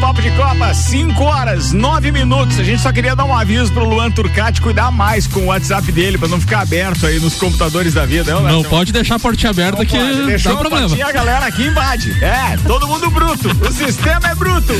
[0.00, 2.58] Papo de Copa, 5 horas, 9 minutos.
[2.58, 5.92] A gente só queria dar um aviso pro Luan Turcati cuidar mais com o WhatsApp
[5.92, 8.32] dele, pra não ficar aberto aí nos computadores da vida.
[8.32, 10.88] Não, não pode deixar a portinha aberta que Deixou dá problema.
[10.88, 12.12] Portinha, a galera aqui invade.
[12.24, 13.50] É, todo mundo bruto.
[13.62, 14.72] O sistema é bruto.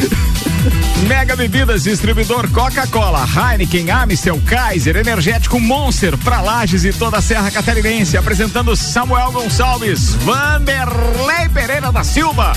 [1.07, 7.51] Mega Bebidas, distribuidor Coca-Cola, Heineken, Amstel, Kaiser, Energético Monster, pra Lages e toda a Serra
[7.51, 8.17] Catarinense.
[8.17, 12.53] Apresentando Samuel Gonçalves, Vanderlei Pereira da Silva,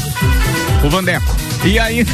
[0.82, 1.53] o Vandeco.
[1.66, 2.06] E aí,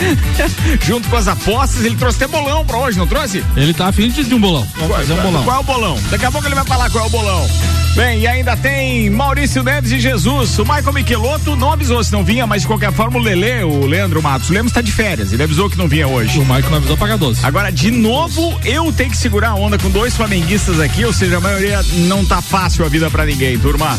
[0.82, 3.44] junto com as apostas, ele trouxe até bolão pra hoje, não trouxe?
[3.54, 4.66] Ele tá afim de um bolão.
[4.76, 5.44] Vamos fazer um bolão.
[5.44, 5.98] Qual é o bolão?
[6.10, 7.46] Daqui a pouco ele vai falar qual é o bolão.
[7.94, 10.58] Bem, e ainda tem Maurício Neves e Jesus.
[10.58, 13.84] O Michael Michelotto não avisou se não vinha, mas de qualquer forma o Lele, o
[13.84, 15.30] Leandro Matos, o Lemos está de férias.
[15.30, 16.38] Ele avisou que não vinha hoje.
[16.38, 17.44] O Michael não avisou pagar 12.
[17.44, 21.36] Agora, de novo, eu tenho que segurar a onda com dois flamenguistas aqui, ou seja,
[21.36, 23.98] a maioria não tá fácil a vida para ninguém, turma.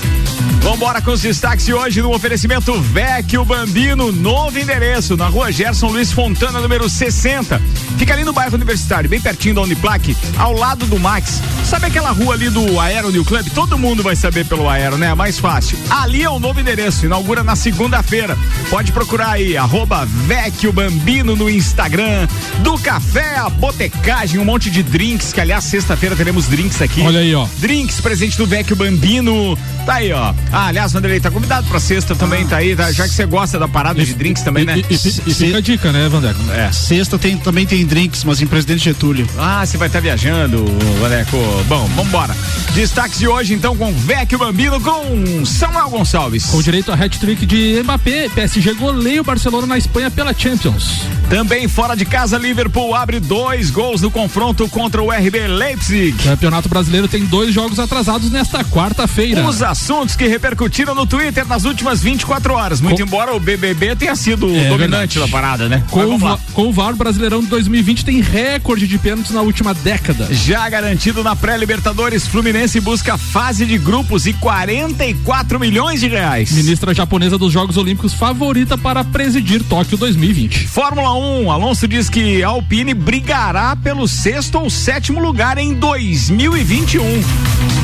[0.64, 5.88] Vambora com os destaques de hoje no oferecimento Vecchio Bambino, novo endereço, na rua Gerson
[5.88, 7.62] Luiz Fontana, número 60.
[7.98, 11.42] Fica ali no bairro Universitário, bem pertinho da Uniplaque, ao lado do Max.
[11.66, 13.46] Sabe aquela rua ali do Aero New Club?
[13.54, 15.14] Todo mundo vai saber pelo Aero, né?
[15.14, 15.78] Mais fácil.
[15.90, 18.38] Ali é o novo endereço, inaugura na segunda-feira.
[18.70, 22.26] Pode procurar aí, arroba Vecchio Bambino no Instagram,
[22.60, 27.02] do café, a botecagem, um monte de drinks, que aliás, sexta-feira teremos drinks aqui.
[27.02, 27.46] Olha aí, ó.
[27.58, 29.58] Drinks, presente do Vecchio Bambino.
[29.86, 30.34] Tá aí, ó.
[30.50, 32.48] Ah, aliás, Vanderlei, tá convidado pra sexta também, ah.
[32.48, 32.90] tá aí, tá?
[32.90, 34.78] já que você gosta da parada e, de drinks também, e, né?
[34.78, 36.40] E, e, e fica a dica, né, Vandeco?
[36.52, 36.72] É.
[36.72, 39.28] Sexta tem, também tem drinks, mas em Presidente Getúlio.
[39.38, 40.64] Ah, você vai estar tá viajando,
[41.02, 41.38] Vandeco.
[41.68, 42.34] Bom, vambora.
[42.74, 46.46] Destaques de hoje, então, com Vecchio Bambino, com Samuel Gonçalves.
[46.46, 51.02] Com direito a hat-trick de Mbappé, PSG goleia o Barcelona na Espanha pela Champions.
[51.30, 56.16] Também fora de casa, Liverpool abre dois gols no confronto contra o RB Leipzig.
[56.20, 59.46] O Campeonato Brasileiro tem dois jogos atrasados nesta quarta-feira.
[59.48, 62.82] Os assuntos que repercutiram no Twitter nas últimas 24 horas.
[62.82, 63.04] Muito com...
[63.04, 65.20] embora o BBB tenha sido é, dominante verdade.
[65.20, 65.84] da parada, né?
[65.90, 70.28] Com o, com o VAR, Brasileirão de 2020 tem recorde de pênaltis na última década.
[70.32, 76.52] Já garantido na pré-Libertadores, Fluminense busca fase de grupos e 44 milhões de reais.
[76.52, 80.68] Ministra japonesa dos Jogos Olímpicos favorita para presidir Tóquio 2020.
[80.68, 87.04] Fórmula 1, Alonso diz que Alpine brigará pelo sexto ou sétimo lugar em 2021.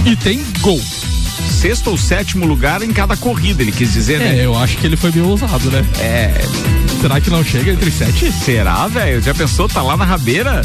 [0.06, 0.82] E tem gol
[1.60, 4.40] sexto ou sétimo lugar em cada corrida, ele quis dizer, né?
[4.40, 5.86] É, eu acho que ele foi bem ousado, né?
[6.00, 6.34] É.
[7.02, 8.32] Será que não chega entre sete?
[8.32, 9.22] Será, velho?
[9.22, 9.68] Já pensou?
[9.68, 10.62] Tá lá na rabeira?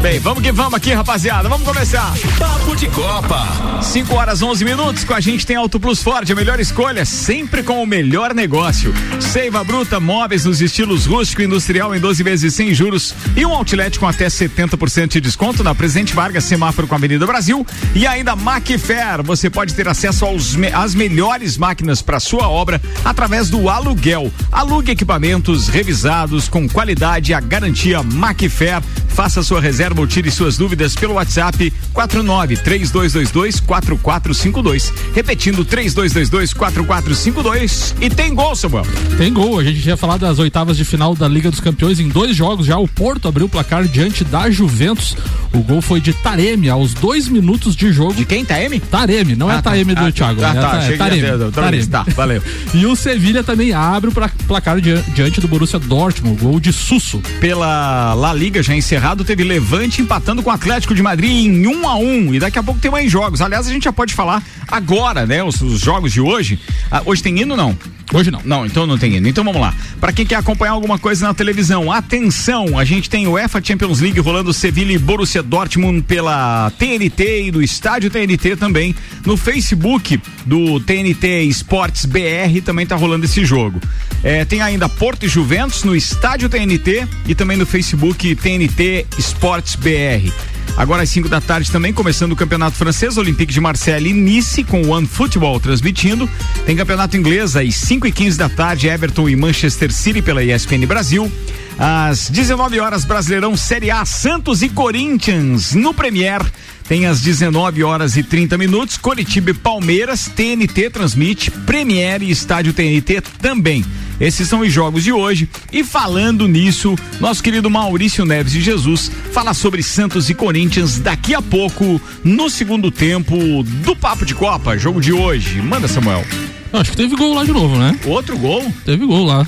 [0.00, 1.48] Bem, vamos que vamos aqui, rapaziada.
[1.48, 2.12] Vamos começar.
[2.38, 3.80] Papo de Copa.
[3.82, 5.04] 5 horas 11 minutos.
[5.04, 8.92] Com a gente tem Auto Plus Ford, a melhor escolha, sempre com o melhor negócio.
[9.20, 13.52] Seiva Bruta, móveis nos estilos rústico e industrial em 12 vezes sem juros e um
[13.52, 18.06] outlet com até 70% de desconto na Presidente Vargas, semáforo com a Avenida Brasil e
[18.06, 19.22] ainda Macfair.
[19.22, 24.32] Você pode ter acesso aos às melhores máquinas para sua obra através do aluguel.
[24.50, 28.82] Alugue equipamentos revisados com qualidade e a garantia Macfair.
[29.08, 34.92] Faça sua reserva ou tire suas dúvidas pelo WhatsApp 49 3222 4452.
[35.12, 38.86] Repetindo 3222 4452 e tem gol, Samuel.
[39.18, 39.58] Tem gol.
[39.58, 42.66] A gente tinha falado das oitavas de final da Liga dos Campeões em dois jogos.
[42.66, 45.16] Já o Porto abriu o placar diante da Juventus.
[45.52, 48.14] O gol foi de Taremi aos dois minutos de jogo.
[48.14, 48.44] De quem?
[48.44, 48.78] Taremi?
[48.78, 49.70] Taremi, não é ah, é tá.
[49.70, 50.40] Taremi do ah, Thiago.
[50.44, 51.22] Ah, é tá, é Taremi.
[51.22, 51.52] Taremi.
[51.52, 51.86] Taremi.
[51.86, 52.42] Tá, valeu.
[52.72, 54.12] e o Sevilha também abre o
[54.46, 56.40] placar diante do Borussia Dortmund.
[56.40, 57.20] Gol de Susso.
[57.40, 61.66] Pela La Liga já encerrado, teve Levante Levante empatando com o Atlético de Madrid em
[61.66, 63.40] 1 um a 1 um, e daqui a pouco tem mais jogos.
[63.40, 65.42] Aliás, a gente já pode falar agora, né?
[65.42, 66.60] Os, os jogos de hoje.
[66.90, 67.74] Ah, hoje tem hino não?
[68.12, 68.40] Hoje não.
[68.44, 69.26] Não, então não tem hino.
[69.26, 69.74] Então vamos lá.
[70.00, 74.00] Para quem quer acompanhar alguma coisa na televisão, atenção, a gente tem o UEFA Champions
[74.00, 78.94] League rolando Sevilha e Borussia Dortmund pela TNT e do estádio TNT também.
[79.24, 83.80] No Facebook do TNT Esportes BR também tá rolando esse jogo.
[84.22, 89.74] É, tem ainda Porto e Juventus no estádio TNT e também no Facebook TNT Esportes
[89.76, 90.30] BR.
[90.76, 94.64] Agora às 5 da tarde também, começando o Campeonato Francês, Olympique de Marseille e Nice,
[94.64, 96.28] com o One Football transmitindo.
[96.66, 100.84] Tem Campeonato Inglês às 5 e 15 da tarde, Everton e Manchester City pela ESPN
[100.86, 101.30] Brasil.
[101.78, 106.40] Às 19 horas, Brasileirão Série A, Santos e Corinthians no Premier.
[106.88, 112.72] Tem às 19 horas e 30 minutos, Coritiba e Palmeiras, TNT transmite, Premier e Estádio
[112.72, 113.84] TNT também.
[114.20, 115.48] Esses são os jogos de hoje.
[115.72, 121.34] E falando nisso, nosso querido Maurício Neves de Jesus fala sobre Santos e Corinthians daqui
[121.34, 125.60] a pouco, no segundo tempo do Papo de Copa, jogo de hoje.
[125.60, 126.24] Manda, Samuel.
[126.72, 127.98] Acho que teve gol lá de novo, né?
[128.04, 128.72] Outro gol?
[128.84, 129.46] Teve gol lá.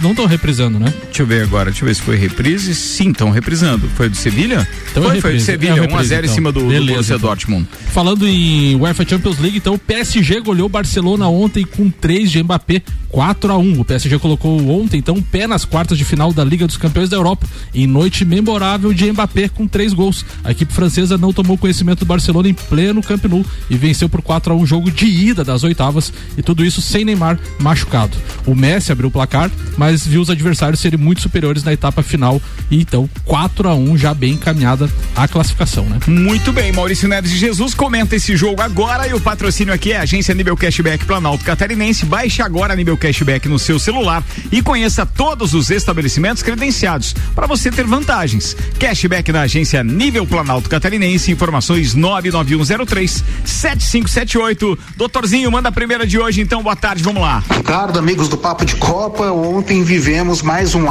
[0.00, 0.92] Não estão reprisando, né?
[1.16, 2.74] Deixa eu ver agora, deixa eu ver se foi reprise.
[2.74, 3.88] Sim, estão reprisando.
[3.96, 4.68] Foi do Sevilha?
[4.90, 5.40] Então é foi, foi do.
[5.40, 6.34] Sevilha, É reprise, 1x0 em então.
[6.34, 7.28] cima do, do Beleza, Borussia então.
[7.30, 7.68] Dortmund.
[7.90, 12.82] Falando em UEFA Champions League, então o PSG goleou Barcelona ontem com 3 de Mbappé,
[13.08, 16.66] 4 a 1 O PSG colocou ontem, então, pé nas quartas de final da Liga
[16.66, 20.22] dos Campeões da Europa, em noite memorável de Mbappé com três gols.
[20.44, 24.20] A equipe francesa não tomou conhecimento do Barcelona em pleno Camp Nou e venceu por
[24.20, 28.14] 4 a 1 jogo de ida das oitavas, e tudo isso sem Neymar machucado.
[28.44, 32.42] O Messi abriu o placar, mas viu os adversários serem muito superiores na etapa final,
[32.68, 36.00] e então 4 a 1 já bem encaminhada a classificação, né?
[36.08, 39.98] Muito bem, Maurício Neves de Jesus comenta esse jogo agora e o patrocínio aqui é
[39.98, 42.04] a agência Nível Cashback Planalto Catarinense.
[42.04, 47.46] Baixe agora a Nível Cashback no seu celular e conheça todos os estabelecimentos credenciados para
[47.46, 48.56] você ter vantagens.
[48.78, 51.30] Cashback na agência Nível Planalto Catarinense.
[51.30, 54.78] Informações 99103 7578.
[54.96, 56.62] Doutorzinho, manda a primeira de hoje, então.
[56.62, 57.44] Boa tarde, vamos lá.
[57.50, 60.84] Ricardo, amigos do Papo de Copa, ontem vivemos mais um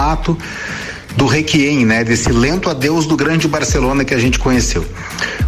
[1.16, 2.04] do Requiem, né?
[2.04, 4.86] Desse lento adeus do grande Barcelona que a gente conheceu.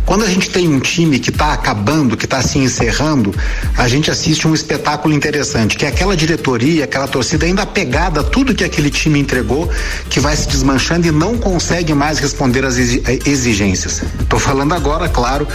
[0.07, 3.35] Quando a gente tem um time que está acabando, que está se encerrando,
[3.77, 8.23] a gente assiste um espetáculo interessante, que é aquela diretoria, aquela torcida ainda apegada a
[8.23, 9.69] tudo que aquele time entregou,
[10.09, 14.01] que vai se desmanchando e não consegue mais responder às exi- exigências.
[14.21, 15.45] Estou falando agora, claro,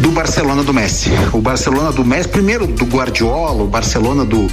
[0.00, 1.10] do Barcelona do Messi.
[1.30, 4.50] O Barcelona do Messi, primeiro do Guardiola, o Barcelona do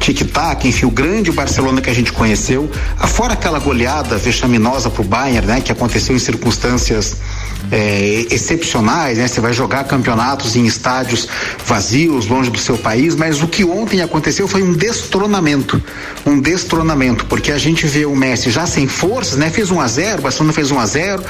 [0.00, 5.46] Tic-Tac, enfim, o grande Barcelona que a gente conheceu, afora aquela goleada vexaminosa pro Bayern,
[5.46, 7.14] né, que aconteceu em circunstâncias
[7.70, 9.28] é, excepcionais, né?
[9.28, 11.28] Você vai jogar campeonatos em estádios
[11.64, 15.82] vazios, longe do seu país, mas o que ontem aconteceu foi um destronamento,
[16.26, 19.50] um destronamento, porque a gente vê o Messi já sem forças, né?
[19.50, 21.24] Fez 1 a 0, o Barcelona fez 1 a 0,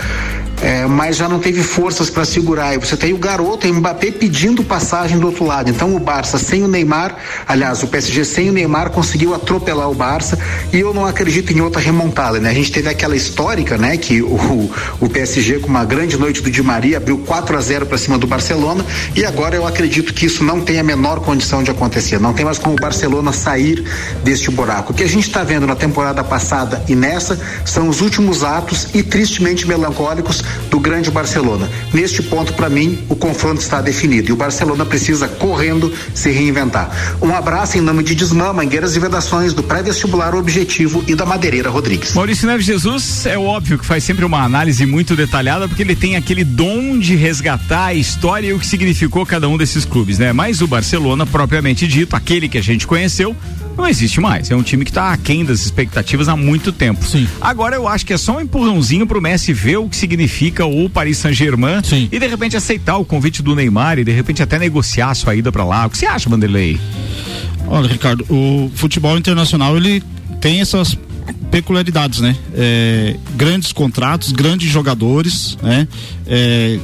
[0.63, 2.75] é, mas já não teve forças para segurar.
[2.75, 5.71] E você tem o garoto, o Mbappé pedindo passagem do outro lado.
[5.71, 7.17] Então o Barça sem o Neymar,
[7.47, 10.39] aliás, o PSG sem o Neymar conseguiu atropelar o Barça
[10.73, 12.51] e eu não acredito em outra remontada, né?
[12.51, 14.71] A gente teve aquela histórica, né, que o,
[15.01, 18.19] o PSG com uma grande noite do Di Maria abriu 4 a 0 para cima
[18.19, 18.85] do Barcelona
[19.15, 22.21] e agora eu acredito que isso não tem a menor condição de acontecer.
[22.21, 23.85] Não tem mais como o Barcelona sair
[24.23, 24.93] deste buraco.
[24.93, 28.89] O que a gente está vendo na temporada passada e nessa são os últimos atos
[28.95, 31.69] e tristemente melancólicos do grande Barcelona.
[31.93, 36.91] Neste ponto, para mim, o confronto está definido e o Barcelona precisa correndo se reinventar.
[37.21, 41.71] Um abraço em nome de Desmã, Mangueiras e Vedações do pré-vestibular Objetivo e da Madeireira
[41.71, 42.15] Rodrigues.
[42.15, 46.17] Maurício Neves Jesus é óbvio que faz sempre uma análise muito detalhada, porque ele tem
[46.17, 50.33] aquele dom de resgatar a história e o que significou cada um desses clubes, né?
[50.33, 53.37] Mas o Barcelona, propriamente dito, aquele que a gente conheceu,
[53.77, 54.51] não existe mais.
[54.51, 57.05] É um time que está aquém das expectativas há muito tempo.
[57.05, 57.27] Sim.
[57.41, 60.89] Agora eu acho que é só um empurrãozinho pro Messi ver o que significa o
[60.89, 61.81] Paris Saint-Germain
[62.11, 65.35] e de repente aceitar o convite do Neymar e de repente até negociar a sua
[65.35, 65.87] ida para lá.
[65.87, 66.79] O que você acha, Vanderlei?
[67.67, 70.03] Olha, Ricardo, o futebol internacional ele
[70.41, 70.97] tem essas
[71.51, 72.37] peculiaridades, né?
[72.55, 75.87] É, grandes contratos, grandes jogadores, né?
[76.27, 76.79] É,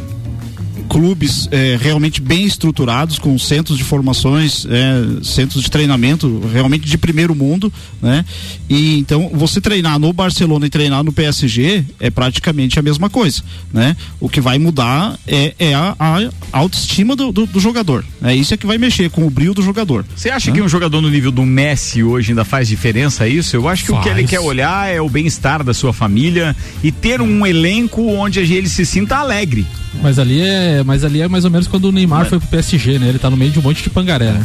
[0.88, 6.98] clubes é, realmente bem estruturados, com centros de formações, é, centros de treinamento realmente de
[6.98, 8.24] primeiro mundo, né?
[8.68, 13.42] E então você treinar no Barcelona e treinar no PSG é praticamente a mesma coisa,
[13.72, 13.96] né?
[14.20, 18.54] O que vai mudar é, é a, a autoestima do, do, do jogador, é isso
[18.54, 20.04] é que vai mexer com o brilho do jogador.
[20.14, 23.56] Você acha que um jogador no nível do Messi hoje ainda faz diferença isso?
[23.56, 24.18] Eu acho que o que Faz.
[24.18, 28.68] ele quer olhar é o bem-estar da sua família e ter um elenco onde ele
[28.68, 29.66] se sinta alegre.
[30.02, 32.98] Mas ali é, mas ali é mais ou menos quando o Neymar foi pro PSG,
[32.98, 33.08] né?
[33.08, 34.44] Ele tá no meio de um monte de pangaré, né?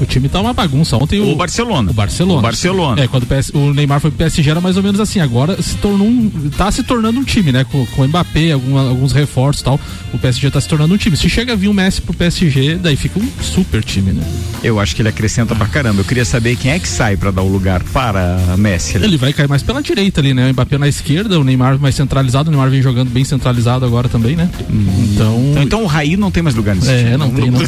[0.00, 0.96] O time tá uma bagunça.
[0.96, 1.90] Ontem o, O Barcelona.
[1.90, 2.38] O Barcelona.
[2.38, 3.02] O Barcelona.
[3.02, 5.20] É, quando o, PS o Neymar foi pro PSG era mais ou menos assim.
[5.20, 6.30] Agora se tornou um.
[6.56, 7.64] tá se tornando um time, né?
[7.64, 9.80] Com, com o Mbappé, alguma- alguns reforços e tal.
[10.12, 11.16] O PSG tá se tornando um time.
[11.16, 14.22] Se chega a vir o Messi pro PSG, daí fica um super time, né?
[14.62, 16.00] Eu acho que ele acrescenta pra caramba.
[16.00, 18.96] Eu queria saber quem é que sai pra dar o lugar para Messi.
[18.96, 19.04] ali.
[19.06, 20.48] Ele vai cair mais pela direita ali, né?
[20.48, 22.48] O Mbappé na esquerda, o Neymar mais centralizado.
[22.48, 24.48] O Neymar vem jogando bem centralizado agora também, né?
[24.70, 25.50] Então.
[25.50, 27.16] Então, então o Raí não tem mais lugar nesse É, time.
[27.16, 27.60] não tem, não.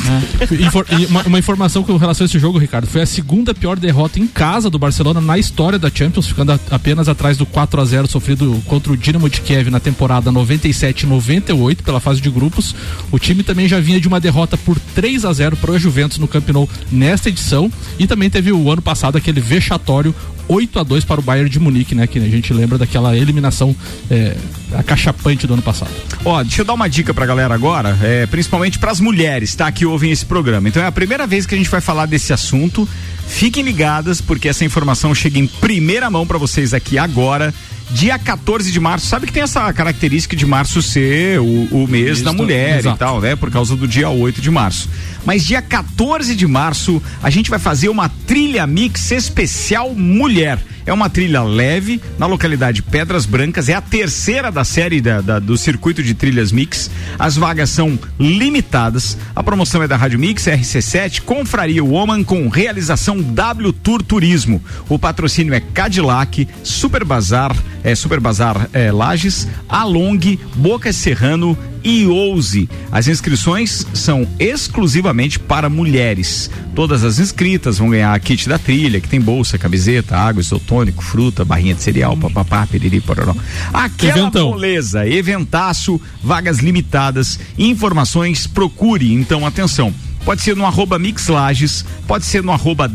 [0.66, 3.78] Infor- e uma, uma informação com relação a esse jogo, Ricardo, foi a segunda pior
[3.78, 7.84] derrota em casa do Barcelona na história da Champions, ficando apenas atrás do 4 a
[7.84, 12.74] 0 sofrido contra o Dinamo de Kiev na temporada 97-98 pela fase de grupos.
[13.10, 16.18] O time também já vinha de uma derrota por 3 a 0 para o Juventus
[16.18, 20.14] no Camp Nou nesta edição e também teve o ano passado aquele vexatório
[20.48, 22.06] 8 a 2 para o Bayern de Munique, né?
[22.06, 23.74] Que a gente lembra daquela eliminação
[24.10, 24.36] é,
[24.74, 25.90] acachapante do ano passado.
[26.24, 29.70] Ó, deixa eu dar uma dica pra galera agora, é, principalmente pras mulheres, tá?
[29.72, 30.68] Que ouvem esse programa.
[30.68, 32.88] Então é a primeira vez que a gente vai falar desse assunto.
[33.26, 37.54] Fiquem ligadas, porque essa informação chega em primeira mão pra vocês aqui agora.
[37.90, 39.06] dia 14 de março.
[39.06, 42.96] Sabe que tem essa característica de março ser o, o mês da mulher Exato.
[42.96, 43.36] e tal, né?
[43.36, 44.88] Por causa do dia 8 de março.
[45.24, 50.58] Mas dia 14 de março a gente vai fazer uma trilha mix especial mulher.
[50.84, 55.38] É uma trilha leve na localidade Pedras Brancas, é a terceira da série da, da,
[55.38, 56.90] do circuito de trilhas Mix.
[57.18, 59.16] As vagas são limitadas.
[59.34, 64.62] A promoção é da Rádio Mix, RC7, Confraria Woman com realização W Tour Turismo.
[64.88, 72.06] O patrocínio é Cadillac, Super Bazar, é, Super Bazar é, Lages, Along, Boca Serrano e
[72.06, 72.68] Ouse.
[72.90, 76.50] As inscrições são exclusivamente para mulheres.
[76.74, 81.02] Todas as inscritas vão ganhar a kit da trilha, que tem bolsa, camiseta, água, isotônico,
[81.02, 83.34] fruta, barrinha de cereal, papapá, piriri, pororó.
[83.72, 84.50] Aquela Eventão.
[84.50, 89.92] moleza, eventaço, vagas limitadas, informações, procure, então atenção.
[90.24, 92.86] Pode ser no arroba Mix Lages, pode ser no arroba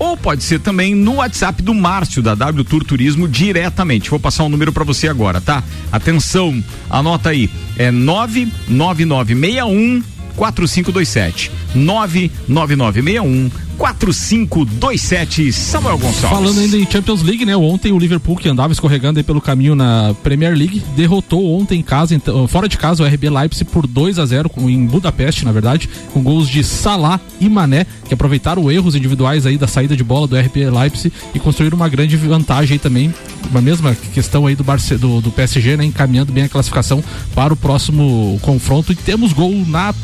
[0.00, 4.08] ou pode ser também no WhatsApp do Márcio da W Tour Turismo diretamente.
[4.08, 5.62] Vou passar um número para você agora, tá?
[5.92, 7.50] Atenção, anota aí.
[7.76, 10.02] É 99961
[10.34, 11.52] 4527.
[11.74, 13.50] 99961
[13.80, 16.28] 4527 Samuel Gonçalves.
[16.28, 17.56] Falando ainda em Champions League, né?
[17.56, 21.82] Ontem o Liverpool que andava escorregando aí pelo caminho na Premier League derrotou ontem em
[21.82, 25.52] casa, então, fora de casa o RB Leipzig por 2 a 0 em Budapeste, na
[25.52, 30.04] verdade, com gols de Salah e Mané, que aproveitaram erros individuais aí da saída de
[30.04, 33.14] bola do RB Leipzig e construíram uma grande vantagem aí também,
[33.50, 35.86] uma mesma questão aí do, Barce, do, do PSG, né?
[35.86, 37.02] Encaminhando bem a classificação
[37.34, 39.94] para o próximo confronto e temos gol na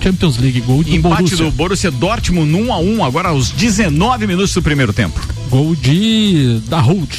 [0.00, 1.36] Champions League, gol de Empate Borussia.
[1.44, 5.20] do Borussia Dortmund 1 a 1 agora aos 19 minutos do primeiro tempo.
[5.50, 7.14] Gol de da Holt.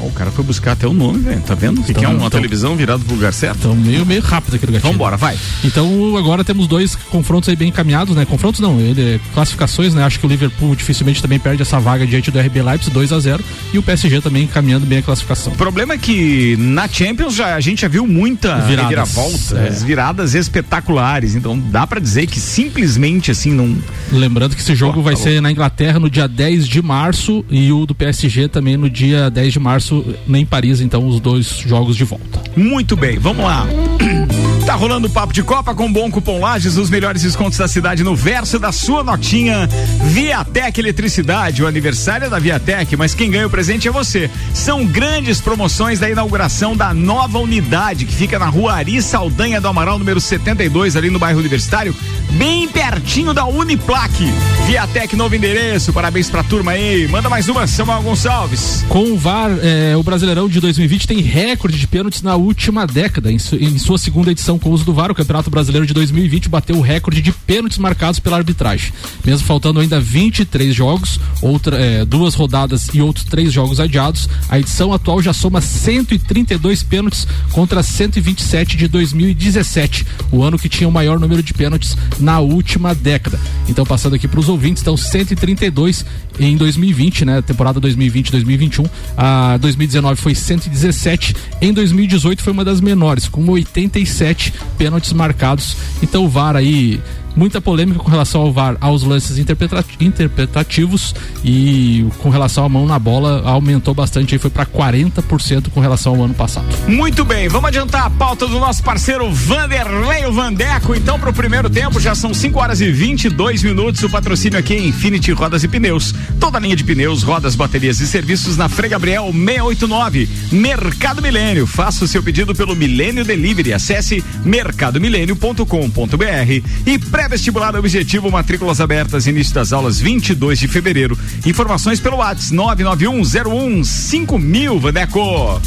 [0.00, 1.40] Oh, o cara foi buscar até o nome, velho.
[1.40, 1.80] Tá vendo?
[1.80, 3.58] Então, que é uma então, televisão virada pro lugar certo?
[3.60, 4.92] Então, meio, meio rápido aquele gatinho.
[4.92, 5.36] Vambora, vai.
[5.64, 8.24] Então, agora temos dois confrontos aí bem encaminhados, né?
[8.24, 10.04] Confrontos não, ele, classificações, né?
[10.04, 13.20] Acho que o Liverpool dificilmente também perde essa vaga diante do RB Leipzig, 2 a
[13.20, 15.52] 0 e o PSG também encaminhando bem a classificação.
[15.52, 19.70] O problema é que na Champions já, a gente já viu muita viravolta, é.
[19.70, 21.34] viradas espetaculares.
[21.34, 23.76] Então, dá para dizer que simplesmente assim não.
[24.12, 27.72] Lembrando que esse jogo vai tá ser na Inglaterra no dia 10 de março e
[27.72, 31.46] o do PSG também no dia 10 de março março em Paris, então os dois
[31.46, 32.42] jogos de volta.
[32.56, 33.66] Muito bem, vamos lá.
[34.66, 38.02] Tá rolando o papo de Copa com bom cupom Lages, os melhores descontos da cidade
[38.02, 39.68] no verso da sua notinha.
[40.06, 44.28] Viatec Eletricidade, o aniversário é da Viatec, mas quem ganha o presente é você.
[44.52, 49.68] São grandes promoções da inauguração da nova unidade que fica na rua Ari Saldanha do
[49.68, 51.94] Amaral, número 72, ali no bairro Universitário,
[52.32, 54.30] bem pertinho da Uniplaque.
[54.66, 57.06] Viatec, novo endereço, parabéns pra turma aí.
[57.08, 58.84] Manda mais uma, Samuel Gonçalves.
[58.88, 63.30] Com o VAR, é, o Brasileirão de 2020 tem recorde de pênaltis na última década.
[63.30, 65.94] Em, su, em sua segunda edição com o uso do VAR, o Campeonato Brasileiro de
[65.94, 68.92] 2020 bateu o recorde de pênaltis marcados pela arbitragem.
[69.24, 74.58] Mesmo faltando ainda 23 jogos, outra, é, duas rodadas e outros três jogos adiados, a
[74.58, 80.92] edição atual já soma 132 pênaltis contra 127 de 2017, o ano que tinha o
[80.92, 83.38] maior número de pênaltis na última década.
[83.68, 86.04] Então, passando aqui para os ouvintes, então 132
[86.38, 87.42] em 2020, né?
[87.42, 88.88] Temporada 2020-2021.
[89.16, 91.34] A 2019 foi 117.
[91.60, 95.76] Em 2018 foi uma das menores, com 87 pênaltis marcados.
[96.02, 97.00] Então o VAR aí
[97.36, 101.14] muita polêmica com relação ao VAR, aos lances interpretativos
[101.44, 106.14] e com relação à mão na bola aumentou bastante aí foi para 40% com relação
[106.14, 106.66] ao ano passado.
[106.88, 111.68] Muito bem, vamos adiantar a pauta do nosso parceiro Vanderlei Vandeco, então para o primeiro
[111.68, 115.68] tempo já são 5 horas e 22 minutos, o patrocínio aqui é Infinity Rodas e
[115.68, 121.20] Pneus, toda a linha de pneus, rodas, baterias e serviços na Frei Gabriel 689, Mercado
[121.20, 128.80] Milênio, faça o seu pedido pelo Milênio Delivery, acesse mercadomilênio.com.br e pré Pré-vestibular objetivo, matrículas
[128.80, 131.18] abertas, início das aulas 22 de fevereiro.
[131.44, 135.60] Informações pelo WhatsApp 99101 5000, Vaneco.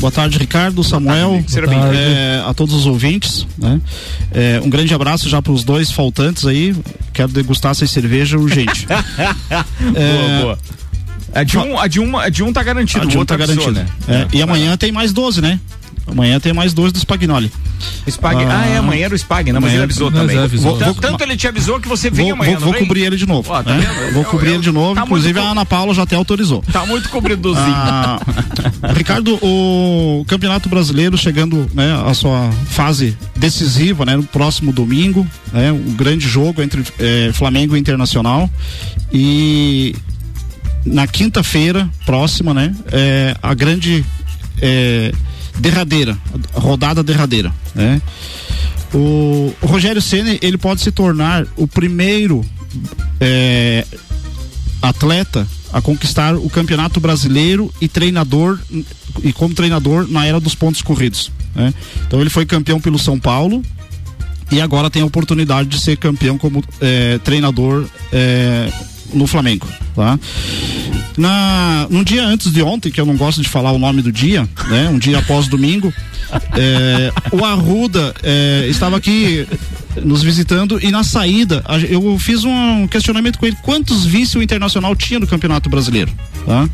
[0.00, 3.46] Boa tarde, Ricardo, Samuel, tarde, é, a todos os ouvintes.
[3.58, 3.82] Né?
[4.32, 6.74] É, um grande abraço já para os dois faltantes aí.
[7.12, 8.86] Quero degustar essa cerveja urgente.
[9.94, 10.58] é, boa, boa.
[11.34, 13.36] A de, um, a, de um, a de um tá garantido, a de um tá
[13.36, 13.72] garantido.
[13.72, 13.86] Né?
[14.08, 15.60] É, e amanhã tem mais 12, né?
[16.06, 17.50] Amanhã tem mais dois do Spagnoli.
[18.08, 18.44] Spag...
[18.44, 20.36] Ah, ah, é, amanhã era o Spag, não, mas ele avisou também.
[20.38, 20.76] Avisou.
[20.76, 22.58] Vou, tanto ele te avisou que você vem amanhã.
[22.58, 23.50] Vou, vou cobrir ele de novo.
[23.50, 24.10] tá né?
[24.12, 24.94] Vou cobrir eu, ele de novo.
[24.94, 26.62] Tá inclusive a Ana Paula já até autorizou.
[26.70, 27.66] Tá muito cobridozinho.
[27.66, 28.20] Ah,
[28.94, 35.72] Ricardo, o Campeonato Brasileiro chegando né, à sua fase decisiva, né, no próximo domingo, né,
[35.72, 38.48] um grande jogo entre é, Flamengo e Internacional.
[39.12, 39.94] E
[40.84, 44.04] na quinta-feira próxima, né, é, a grande
[44.60, 45.12] é,
[45.58, 46.16] derradeira,
[46.52, 48.00] rodada derradeira, né?
[48.92, 52.44] O, Rogério Ceni ele pode se tornar o primeiro
[53.20, 53.84] é,
[54.80, 58.60] atleta a conquistar o Campeonato Brasileiro e treinador
[59.22, 61.32] e como treinador na era dos pontos corridos.
[61.54, 61.74] Né?
[62.06, 63.60] Então ele foi campeão pelo São Paulo
[64.52, 68.72] e agora tem a oportunidade de ser campeão como é, treinador é,
[69.12, 69.66] no Flamengo.
[69.96, 70.18] Tá?
[71.16, 74.10] Na, um dia antes de ontem, que eu não gosto de falar o nome do
[74.10, 74.88] dia, né?
[74.88, 75.92] Um dia após domingo,
[76.56, 79.46] é, o Arruda é, estava aqui
[80.02, 84.96] nos visitando e na saída eu fiz um questionamento com ele quantos vice o Internacional
[84.96, 86.12] tinha no Campeonato Brasileiro,
[86.44, 86.68] tá?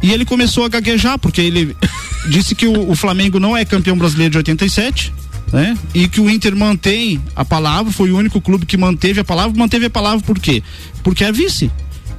[0.00, 1.76] E ele começou a gaguejar porque ele
[2.30, 5.12] disse que o, o Flamengo não é campeão brasileiro de 87,
[5.52, 5.76] né?
[5.92, 9.58] E que o Inter mantém a palavra, foi o único clube que manteve a palavra,
[9.58, 10.62] manteve a palavra por quê?
[11.02, 11.70] Porque é vice.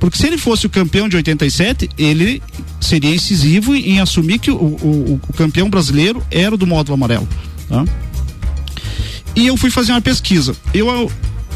[0.04, 2.44] Porque se ele fosse o campeão de 87, ele
[2.82, 7.26] seria incisivo em assumir que o, o, o campeão brasileiro era do módulo amarelo.
[7.70, 7.86] Tá?
[9.34, 10.54] E eu fui fazer uma pesquisa.
[10.74, 11.10] Eu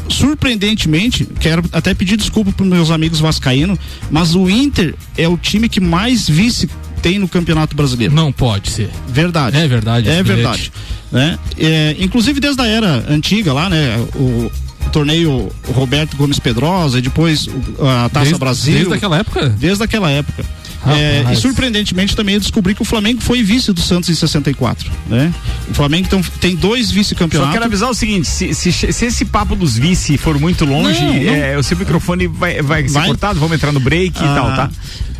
[0.08, 3.78] surpreendentemente, quero até pedir desculpa para meus amigos vascaínos,
[4.10, 6.70] mas o Inter é o time que mais vice
[7.02, 8.14] tem no Campeonato Brasileiro.
[8.14, 8.88] Não pode ser.
[9.06, 9.58] Verdade.
[9.58, 10.08] É verdade.
[10.08, 10.72] É verdade.
[11.12, 11.38] Né?
[11.58, 13.98] É, inclusive desde a era antiga lá, né?
[14.14, 14.50] O,
[14.88, 17.48] torneio Roberto Gomes Pedrosa e depois
[17.80, 18.74] a Taça desde, Brasil.
[18.74, 19.48] Desde aquela época?
[19.48, 20.44] Desde aquela época.
[20.86, 24.90] É, e surpreendentemente também eu descobri que o Flamengo foi vice do Santos em 64,
[25.08, 25.34] né?
[25.68, 27.52] O Flamengo então, tem dois vice-campeonatos.
[27.52, 31.00] Só quero avisar o seguinte: se, se, se, esse papo dos vice for muito longe,
[31.00, 31.34] não, não.
[31.34, 34.34] É, o seu microfone vai, vai, vai, ser cortado, vamos entrar no break ah, e
[34.34, 34.70] tal, tá?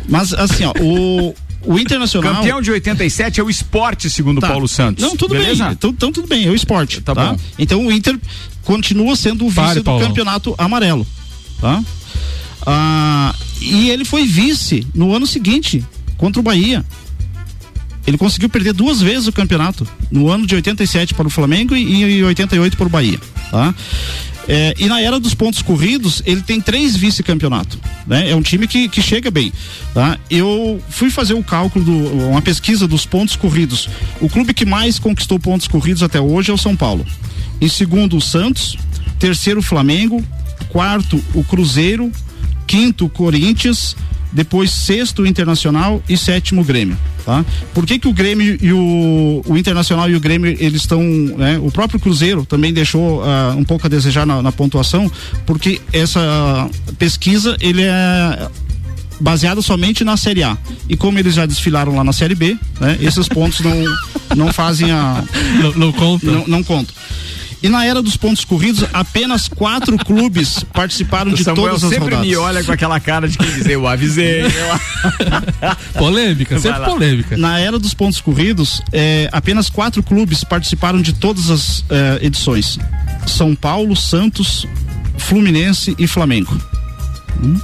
[0.07, 2.35] Mas assim, ó, o, o Internacional.
[2.35, 4.47] Campeão de 87 é o esporte, segundo tá.
[4.47, 5.03] Paulo Santos.
[5.03, 5.65] Não, tudo Beleza?
[5.65, 5.73] bem.
[5.73, 7.01] Então, então, tudo bem, é o esporte.
[7.01, 7.33] Tá, tá?
[7.33, 7.37] bom.
[7.57, 8.17] Então o Inter
[8.69, 11.05] continua sendo o vice Pare, do campeonato amarelo.
[11.59, 11.83] Tá?
[12.63, 15.83] Ah, e ele foi vice no ano seguinte,
[16.17, 16.85] contra o Bahia.
[18.05, 22.19] Ele conseguiu perder duas vezes o campeonato, no ano de 87 para o Flamengo e
[22.19, 23.19] em 88 para o Bahia.
[23.49, 23.73] Tá?
[24.47, 27.79] É, e na era dos pontos corridos, ele tem três vice-campeonatos.
[28.05, 28.29] Né?
[28.29, 29.51] É um time que, que chega bem.
[29.95, 30.19] Tá?
[30.29, 33.89] Eu fui fazer o cálculo, do, uma pesquisa dos pontos corridos.
[34.21, 37.03] O clube que mais conquistou pontos corridos até hoje é o São Paulo.
[37.61, 38.77] Em segundo, o Santos.
[39.17, 40.23] Terceiro, o Flamengo.
[40.69, 42.11] Quarto, o Cruzeiro.
[42.67, 43.95] Quinto, o Corinthians
[44.31, 47.43] depois sexto o Internacional e sétimo o Grêmio, tá?
[47.73, 51.59] Por que que o Grêmio e o, o Internacional e o Grêmio eles estão, né?
[51.61, 55.11] O próprio Cruzeiro também deixou uh, um pouco a desejar na, na pontuação,
[55.45, 58.49] porque essa pesquisa ele é
[59.19, 60.57] baseada somente na Série A.
[60.87, 62.97] E como eles já desfilaram lá na Série B, né?
[63.01, 63.83] Esses pontos não
[64.35, 65.23] não fazem a
[65.61, 66.33] não, não contam.
[66.33, 66.93] Não, não contam.
[67.61, 71.89] E na era dos pontos corridos, apenas quatro clubes participaram o de Samuel todas as
[71.89, 72.27] sempre rodadas.
[72.27, 74.43] me olha com aquela cara de quem dizer, eu avisei.
[75.97, 77.37] polêmica, sempre polêmica.
[77.37, 82.79] Na era dos pontos corridos, é, apenas quatro clubes participaram de todas as é, edições:
[83.27, 84.65] São Paulo, Santos,
[85.17, 86.57] Fluminense e Flamengo.
[87.43, 87.59] Hum?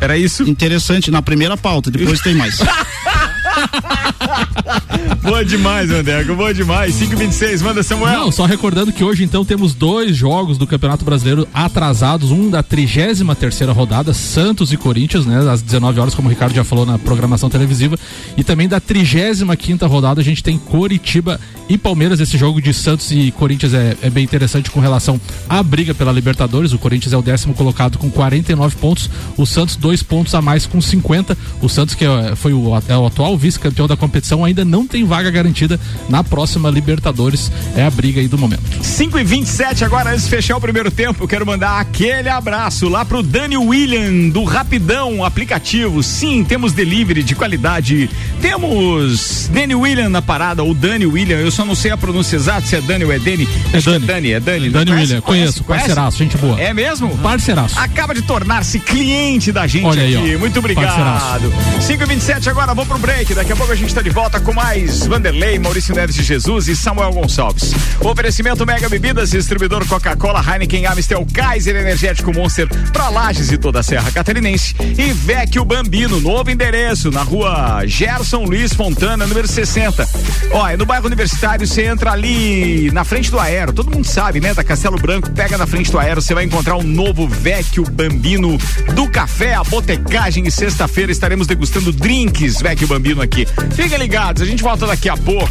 [0.00, 0.42] Era isso?
[0.44, 2.58] Interessante, na primeira pauta, depois tem mais.
[5.22, 6.96] boa demais, Andego, boa demais.
[6.96, 8.20] 526, manda Samuel.
[8.20, 12.62] Não, só recordando que hoje então temos dois jogos do Campeonato Brasileiro atrasados, um da
[12.62, 16.84] 33 terceira rodada, Santos e Corinthians, né, às 19 horas, como o Ricardo já falou
[16.84, 17.98] na programação televisiva,
[18.36, 22.20] e também da 35 quinta rodada a gente tem Coritiba e Palmeiras.
[22.20, 26.12] Esse jogo de Santos e Corinthians é, é bem interessante com relação à briga pela
[26.12, 26.72] Libertadores.
[26.72, 30.66] O Corinthians é o décimo colocado com 49 pontos, o Santos dois pontos a mais
[30.66, 31.36] com 50.
[31.62, 35.04] O Santos que é, foi o, é o atual vice-campeão da competição, ainda não tem
[35.04, 37.52] vaga garantida na próxima Libertadores.
[37.76, 38.62] É a briga aí do momento.
[38.82, 43.04] 5 e 27 agora, antes de fechar o primeiro tempo, quero mandar aquele abraço lá
[43.04, 46.02] pro Dani William, do Rapidão Aplicativo.
[46.02, 48.10] Sim, temos delivery de qualidade.
[48.40, 52.66] Temos Dani William na parada, ou Dani William, eu só não sei a pronúncia exata
[52.66, 53.48] se é Dani ou é Dani.
[53.72, 54.04] É Acho Dani.
[54.04, 54.70] É Dani, é Dani.
[54.70, 56.60] Dani William, conheço, parceiraço, gente boa.
[56.60, 57.16] É mesmo?
[57.18, 57.78] Parceiraço.
[57.78, 60.16] Acaba de tornar-se cliente da gente Olha aqui.
[60.16, 61.52] Aí, Muito obrigado.
[61.80, 63.34] 5 e 27 agora, vou pro break.
[63.34, 66.68] Daqui a pouco a gente tá de volta com mais Vanderlei, Maurício Neves de Jesus
[66.68, 67.72] e Samuel Gonçalves.
[68.00, 73.82] Oferecimento Mega Bebidas, distribuidor Coca-Cola, Heineken, Amistel, Kaiser Energético Monster, pra Lages e toda a
[73.82, 74.74] Serra Catarinense.
[74.80, 80.08] E Vecchio Bambino, novo endereço, na rua Gerson Luiz Fontana, número 60.
[80.52, 84.40] Ó, é no bairro Universitário, você entra ali na frente do Aero, todo mundo sabe,
[84.40, 84.54] né?
[84.54, 88.56] Da Castelo Branco, pega na frente do Aero, você vai encontrar um novo Vecchio Bambino
[88.94, 93.46] do café, a botecagem e sexta-feira estaremos degustando drinks Vecchio Bambino aqui.
[93.80, 95.48] Fiquem ligados, a gente volta daqui a pouco.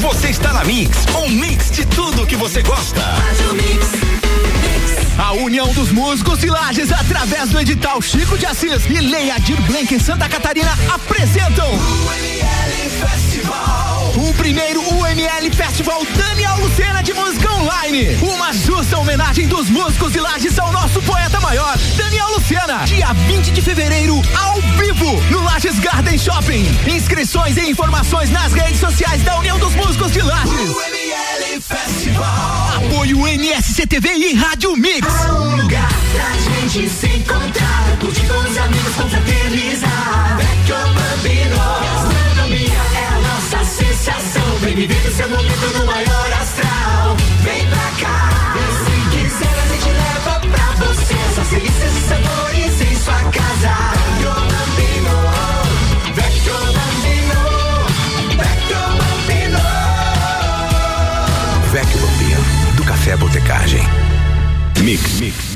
[0.00, 3.02] Você está na Mix, um mix de tudo que você gosta.
[5.18, 9.60] A União dos Músicos e Lages, através do edital Chico de Assis e Leia Dir
[9.60, 13.85] Blank em Santa Catarina, apresentam o ML Festival.
[14.26, 18.16] O primeiro UML Festival Daniel Lucena de Música Online.
[18.22, 22.84] Uma justa homenagem dos músicos de Lages ao nosso poeta maior, Daniel Luciana.
[22.86, 26.66] Dia 20 de fevereiro, ao vivo, no Lages Garden Shopping.
[26.88, 30.70] Inscrições e informações nas redes sociais da União dos Músicos de Lages.
[30.70, 32.70] UML Festival.
[32.78, 35.06] Apoio NSCTV e Rádio Mix.
[35.06, 40.38] Há um lugar pra gente se encontrar, curtir com os amigos, confraternizar.
[40.66, 41.95] Bambino.
[43.96, 44.58] Sensação.
[44.60, 47.16] Vem viver o seu momento no maior astral.
[47.42, 48.54] Vem pra cá.
[48.84, 51.14] Se quiser, a gente leva pra você.
[51.14, 53.74] Essas delícias e sabores em sua casa.
[53.96, 55.16] Vecchio Bambino.
[56.14, 57.40] Vecchio Bambino.
[58.36, 59.62] Vecchio Bambino.
[61.72, 62.42] Vecchio Bambino,
[62.76, 63.82] do Café Botecagem.
[64.82, 65.20] Mix.
[65.20, 65.55] Mix.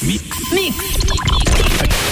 [0.00, 2.11] ミックスミックス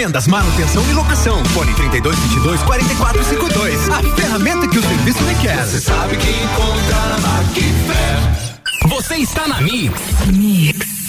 [0.00, 1.44] Vendas, manutenção e locação.
[1.52, 3.90] Fone 32 22 44 52.
[3.90, 5.62] A ferramenta que o serviço requer.
[5.62, 8.88] Você sabe que encontra na Macfer.
[8.88, 10.99] Você está na Mix.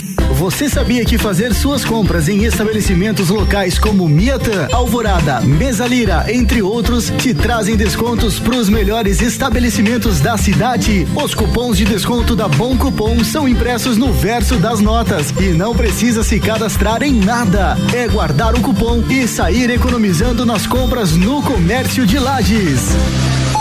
[0.42, 7.12] Você sabia que fazer suas compras em estabelecimentos locais como Miatã, Alvorada, Mesalira, entre outros,
[7.20, 11.08] te trazem descontos para os melhores estabelecimentos da cidade?
[11.16, 15.76] Os cupons de desconto da Bom Cupom são impressos no verso das notas e não
[15.76, 17.78] precisa se cadastrar em nada.
[17.94, 22.96] É guardar um cupom e sair economizando nas compras no comércio de Lages.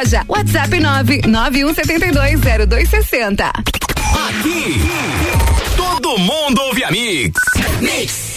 [0.00, 0.24] WhatsApp
[0.78, 3.50] 991720260.
[3.50, 4.80] Aqui,
[5.76, 7.38] todo mundo ouve a Mix.
[7.82, 8.30] Mix.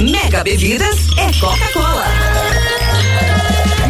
[0.00, 2.06] Mega Bebidas é Coca-Cola.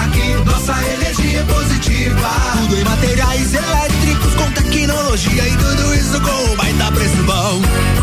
[0.00, 2.30] aqui nossa energia é positiva.
[2.58, 7.62] Tudo em materiais elétricos com tecnologia e tudo isso com um baita preço bom.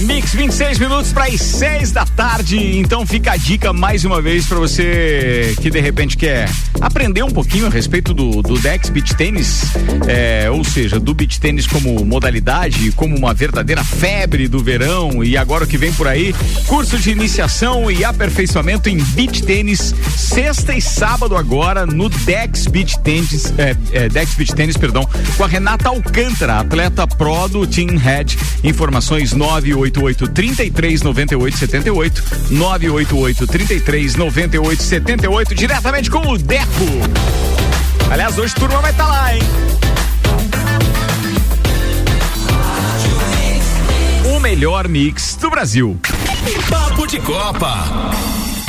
[0.03, 2.79] Mix 26 minutos para as 6 da tarde.
[2.79, 6.49] Então fica a dica mais uma vez para você que de repente quer
[6.81, 9.63] aprender um pouquinho a respeito do, do Dex Beach Tênis,
[10.09, 15.37] é, ou seja, do beach tênis como modalidade, como uma verdadeira febre do verão e
[15.37, 16.35] agora o que vem por aí,
[16.67, 22.99] curso de iniciação e aperfeiçoamento em beach tênis, sexta e sábado agora no Dex Beach
[23.01, 27.97] Tênis, é, é, Dex Beach Tênis, perdão, com a Renata Alcântara, atleta pro do Team
[27.97, 28.39] Head.
[28.63, 36.67] Informações 98 988 33 98 78 988 33 98 78 diretamente com o Deco.
[38.11, 39.43] Aliás, hoje turma vai estar tá lá, hein?
[44.35, 45.99] O melhor mix do Brasil.
[46.69, 48.13] Papo de Copa.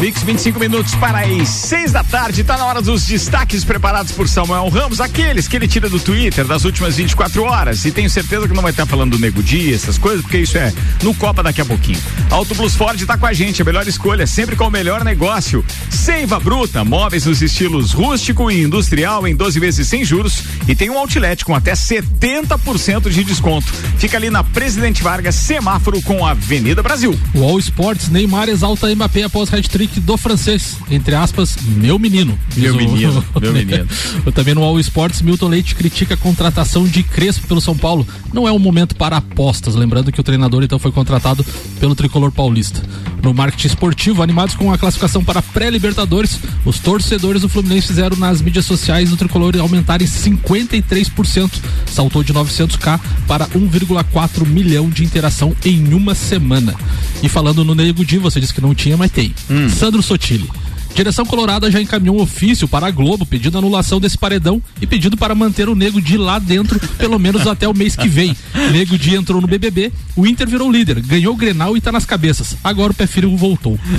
[0.04, 2.44] Mix 25 minutos para as 6 da tarde.
[2.44, 6.46] Tá na hora dos destaques preparados por Samuel Ramos, aqueles que ele tira do Twitter
[6.46, 7.86] das últimas 24 horas.
[7.86, 10.58] E tenho certeza que não vai estar falando do Nego Dia, essas coisas, porque isso
[10.58, 11.98] é no Copa daqui a pouquinho.
[12.30, 15.64] Auto Plus Ford tá com a gente, a melhor escolha, sempre com o melhor negócio.
[15.90, 20.44] Seiva Bruta, móveis nos estilos rústico e industrial em 12 vezes sem juros.
[20.68, 23.72] E tem um outlet com até 70% de desconto.
[23.98, 27.18] Fica ali na Presidente Vargas, semáforo com a Avenida Brasil.
[27.34, 32.38] O All Sports, Neymar exalta Mbappé após hat-trick do francês, entre aspas, meu menino.
[32.56, 33.88] Meu menino, meu menino.
[34.34, 38.08] Também no All Sports, Milton Leite critica a contratação de Crespo pelo São Paulo.
[38.32, 41.46] Não é um momento para apostas, lembrando que o treinador então foi contratado
[41.80, 42.82] pelo tricolor paulista.
[43.24, 48.42] No marketing esportivo, animados com a classificação para pré-libertadores, os torcedores do Fluminense fizeram nas
[48.42, 51.50] mídias sociais do tricolor aumentarem 53%,
[51.86, 56.76] saltou de 900k para 1,4 milhão de interação em uma semana.
[57.24, 59.34] E falando no Nego Di, você disse que não tinha, mas tem.
[59.50, 59.70] Hum.
[59.70, 60.50] Sandro Sotile.
[60.94, 65.18] Direção Colorada já encaminhou um ofício para a Globo pedindo anulação desse paredão e pedindo
[65.18, 68.36] para manter o Nego de lá dentro pelo menos até o mês que vem.
[68.72, 72.06] Nego de entrou no BBB, o Inter virou líder, ganhou o Grenal e está nas
[72.06, 72.56] cabeças.
[72.64, 73.80] Agora o pé frio voltou.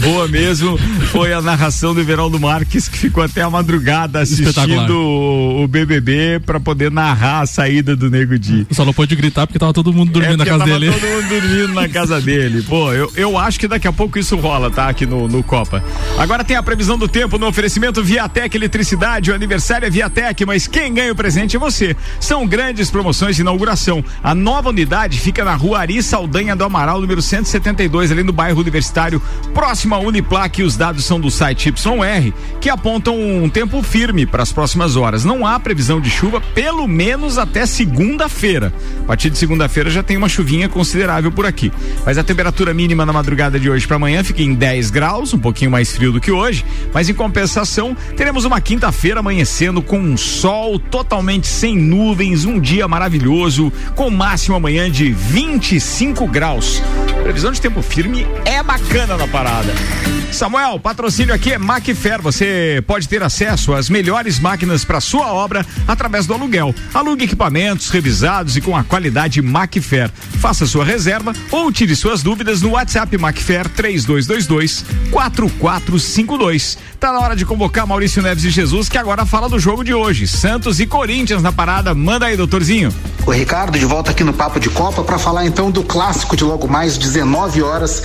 [0.00, 0.76] Boa mesmo,
[1.12, 6.40] foi a narração do Everaldo Marques que ficou até a madrugada assistindo o, o, BBB
[6.44, 8.66] para poder narrar a saída do Nego Di.
[8.70, 10.90] Só não pôde gritar porque tava todo mundo dormindo é na casa dele.
[10.90, 12.62] todo mundo dormindo na casa dele.
[12.62, 14.88] Pô, eu, eu acho que daqui a pouco isso rola, tá?
[14.88, 15.82] Aqui no, no Copa.
[16.18, 19.30] Agora tem a previsão do tempo no oferecimento Viatec Eletricidade.
[19.30, 21.96] O aniversário é Viatec, mas quem ganha o presente é você.
[22.20, 24.04] São grandes promoções de inauguração.
[24.22, 28.60] A nova unidade fica na rua Ari Saldanha do Amaral, número 172, ali no bairro
[28.60, 29.20] Universitário,
[29.52, 30.62] próximo à Uniplac.
[30.62, 35.24] Os dados são do site YR, que apontam um tempo firme para as próximas horas.
[35.24, 38.72] Não há previsão de chuva, pelo menos até segunda-feira.
[39.02, 41.72] A partir de segunda-feira já tem uma chuvinha considerável por aqui.
[42.04, 45.38] Mas a temperatura mínima na madrugada de hoje para amanhã fica em 10 graus, um
[45.38, 50.16] pouquinho mais frio do que hoje, mas em compensação, teremos uma quinta-feira amanhecendo com um
[50.16, 56.82] sol totalmente sem nuvens, um dia maravilhoso, com máximo amanhã de 25 graus.
[57.22, 59.72] Previsão de tempo firme é bacana na parada.
[60.32, 62.20] Samuel, patrocínio aqui é Macfer.
[62.20, 66.74] Você pode ter acesso às melhores máquinas para sua obra através do aluguel.
[66.92, 70.10] Alugue equipamentos revisados e com a qualidade Macfer.
[70.38, 73.68] Faça sua reserva ou tire suas dúvidas no WhatsApp Macfer
[74.04, 76.78] 3222 4452.
[76.98, 79.94] Tá na hora de convocar Maurício Neves e Jesus, que agora fala do jogo de
[79.94, 80.26] hoje.
[80.26, 81.94] Santos e Corinthians na parada.
[81.94, 82.92] Manda aí, doutorzinho.
[83.26, 86.44] O Ricardo, de volta aqui no Papo de Copa para falar então do clássico de
[86.44, 88.04] logo mais 19 horas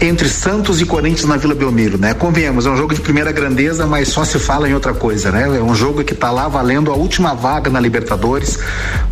[0.00, 2.14] entre Santos e Corinthians na Vila Belmiro, né?
[2.14, 5.58] Convenhamos, é um jogo de primeira grandeza, mas só se fala em outra coisa, né?
[5.58, 8.58] É um jogo que tá lá valendo a última vaga na Libertadores,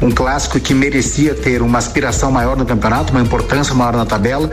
[0.00, 4.50] um clássico que merecia ter uma aspiração maior no campeonato, uma importância maior na tabela,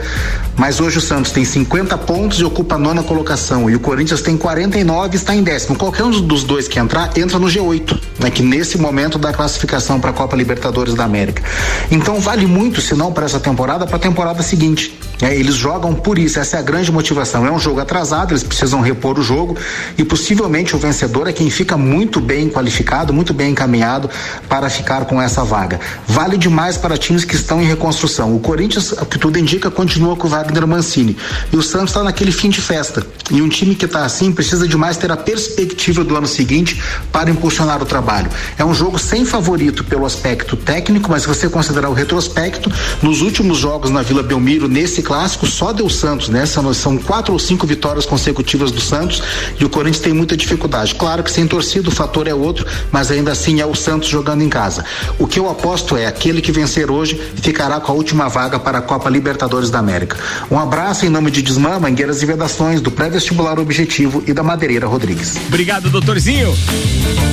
[0.56, 1.67] mas hoje o Santos tem 50
[2.06, 5.76] pontos e ocupa a nona colocação, e o Corinthians tem 49 e está em décimo.
[5.76, 8.30] Qualquer um dos dois que entrar, entra no G8, né?
[8.30, 11.42] Que nesse momento da classificação para a Copa Libertadores da América.
[11.90, 14.98] Então vale muito, se não para essa temporada, para a temporada seguinte.
[15.20, 17.46] É, eles jogam por isso, essa é a grande motivação.
[17.46, 19.56] É um jogo atrasado, eles precisam repor o jogo
[19.96, 24.08] e possivelmente o vencedor é quem fica muito bem qualificado, muito bem encaminhado
[24.48, 25.80] para ficar com essa vaga.
[26.06, 28.34] Vale demais para times que estão em reconstrução.
[28.34, 31.16] O Corinthians, o que tudo indica, continua com o Wagner Mancini.
[31.52, 33.04] E o Santos está naquele fim de festa.
[33.30, 37.30] E um time que está assim precisa demais ter a perspectiva do ano seguinte para
[37.30, 38.30] impulsionar o trabalho.
[38.56, 42.70] É um jogo sem favorito pelo aspecto técnico, mas se você considerar o retrospecto,
[43.02, 46.44] nos últimos jogos na Vila Belmiro, nesse clássico, só deu Santos, né?
[46.44, 49.22] São, são quatro ou cinco vitórias consecutivas do Santos
[49.58, 50.94] e o Corinthians tem muita dificuldade.
[50.94, 54.42] Claro que sem torcida o fator é outro, mas ainda assim é o Santos jogando
[54.42, 54.84] em casa.
[55.18, 58.78] O que eu aposto é aquele que vencer hoje ficará com a última vaga para
[58.78, 60.18] a Copa Libertadores da América.
[60.50, 64.86] Um abraço em nome de Desmã, Mangueiras e Vedações, do Pré-Vestibular Objetivo e da Madeireira
[64.86, 65.36] Rodrigues.
[65.46, 66.54] Obrigado, doutorzinho.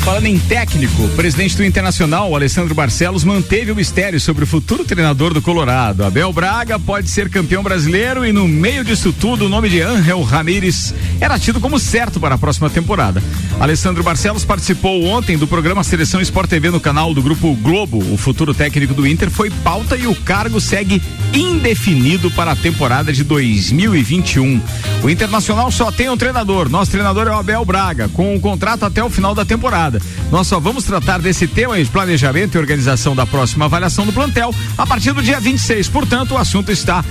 [0.06, 4.86] Falando em técnico, o presidente do Internacional, Alessandro Barcelos, manteve o mistério sobre o futuro
[4.86, 6.06] treinador do Colorado.
[6.06, 10.21] Abel Braga pode ser campeão brasileiro e no meio disso tudo o nome de Angel
[10.21, 13.23] Ramírez era tido como certo para a próxima temporada.
[13.60, 17.97] Alessandro Barcelos participou ontem do programa Seleção Sport TV no canal do Grupo Globo.
[18.13, 21.01] O futuro técnico do Inter foi pauta e o cargo segue
[21.34, 24.62] indefinido para a temporada de 2021.
[25.04, 26.69] O Internacional só tem um treinador.
[26.69, 29.99] Nosso treinador é o Abel Braga, com um contrato até o final da temporada.
[30.32, 34.54] Nós só vamos tratar desse tema de planejamento e organização da próxima avaliação do plantel
[34.78, 35.89] a partir do dia 26.
[35.89, 37.04] Portanto, o assunto está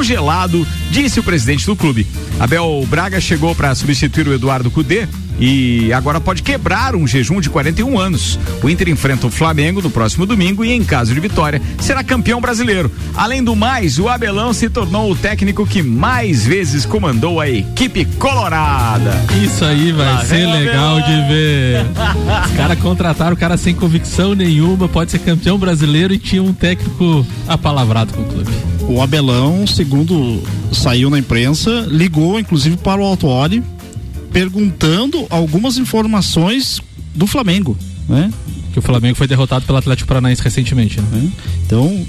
[0.00, 2.06] congelado, disse o presidente do clube.
[2.38, 5.06] Abel Braga chegou para substituir o Eduardo Cudê
[5.38, 8.38] e agora pode quebrar um jejum de 41 anos.
[8.62, 12.40] O Inter enfrenta o Flamengo no próximo domingo e, em caso de vitória, será campeão
[12.40, 12.90] brasileiro.
[13.14, 18.04] Além do mais, o Abelão se tornou o técnico que mais vezes comandou a equipe
[18.04, 19.12] colorada.
[19.42, 21.86] Isso aí vai Lá ser legal de ver.
[22.46, 26.52] Os caras contrataram o cara sem convicção nenhuma, pode ser campeão brasileiro e tinha um
[26.52, 28.50] técnico apalavrado com o clube.
[28.88, 33.62] O Abelão, segundo saiu na imprensa, ligou inclusive para o Autuori
[34.32, 36.80] perguntando algumas informações
[37.14, 37.76] do Flamengo,
[38.08, 38.32] né?
[38.72, 41.30] Que o Flamengo foi derrotado pelo Atlético Paranaense recentemente, né?
[41.66, 42.06] Então,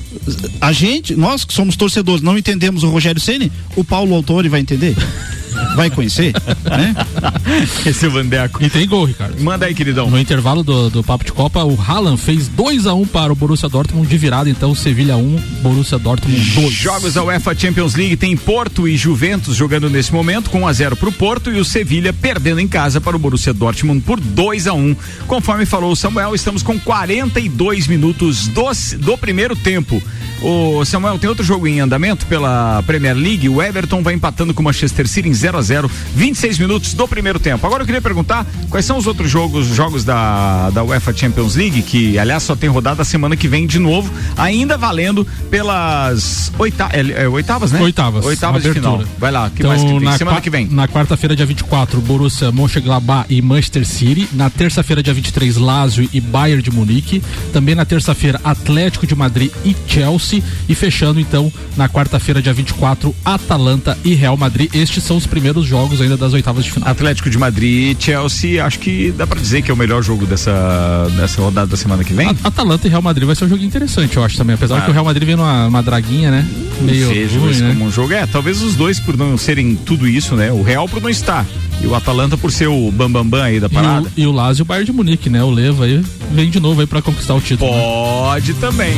[0.60, 4.60] a gente, nós que somos torcedores, não entendemos o Rogério Ceni, o Paulo Autori vai
[4.60, 4.96] entender?
[5.76, 6.96] Vai conhecer, né?
[7.86, 8.64] Esse é Vandeco.
[8.64, 9.42] E tem gol, Ricardo.
[9.42, 10.10] Manda aí, queridão.
[10.10, 13.32] No intervalo do, do Papo de Copa, o Haaland fez 2 a 1 um para
[13.32, 16.74] o Borussia Dortmund de virada, então Sevilha 1, um, Borussia Dortmund 2.
[16.74, 20.74] Jogos da UEFA Champions League tem Porto e Juventus jogando nesse momento com 1 a
[20.74, 24.20] 0 para o Porto e o Sevilha perdendo em casa para o Borussia Dortmund por
[24.20, 24.78] 2 a 1.
[24.78, 24.96] Um.
[25.28, 28.66] Conforme falou o Samuel, estamos com 42 minutos do,
[29.00, 30.02] do primeiro tempo.
[30.42, 33.48] O Samuel tem outro jogo em andamento pela Premier League.
[33.48, 37.08] O Everton vai empatando com o Manchester City em 0 a 0 26 minutos do
[37.08, 37.66] primeiro tempo.
[37.66, 41.82] Agora eu queria perguntar quais são os outros jogos, jogos da, da UEFA Champions League,
[41.82, 46.90] que aliás só tem rodada a semana que vem de novo, ainda valendo pelas oita,
[46.92, 47.82] é, é, oitavas, né?
[47.82, 48.26] Oitavas.
[48.26, 49.04] Oitavas de final.
[49.18, 50.00] Vai lá, que Então, mais que tem?
[50.00, 50.68] na Semana que vem.
[50.68, 54.28] Na quarta-feira, dia 24, Borussia Mönchengladbach e Manchester City.
[54.34, 57.22] Na terça-feira, dia 23, Lazio e Bayern de Munique.
[57.52, 60.44] Também na terça-feira, Atlético de Madrid e Chelsea.
[60.68, 64.74] E fechando, então, na quarta-feira, dia 24, Atalanta e Real Madrid.
[64.74, 66.90] Estes são os primeiros jogos ainda das oitavas de final.
[66.90, 70.26] Atlético de Madrid e Chelsea, acho que dá pra dizer que é o melhor jogo
[70.26, 72.28] dessa, dessa rodada da semana que vem.
[72.28, 74.54] A- Atalanta e Real Madrid vai ser um jogo interessante, eu acho também.
[74.56, 74.82] Apesar Ah.
[74.82, 76.48] que o Real Madrid vem numa uma draguinha, né?
[76.82, 77.08] Meio
[77.40, 77.70] ruim, né?
[77.74, 78.14] como um jogo.
[78.14, 80.52] É, talvez os dois por não serem tudo isso, né?
[80.52, 81.46] O Real por não estar.
[81.82, 84.08] E o Atalanta por ser o bambambam bam, bam aí da E parada.
[84.08, 85.44] o, e o Lazio e o Bayern de Munique, né?
[85.44, 87.72] O Leva aí vem de novo aí pra conquistar o título.
[87.72, 87.82] né?
[87.82, 88.94] Pode também.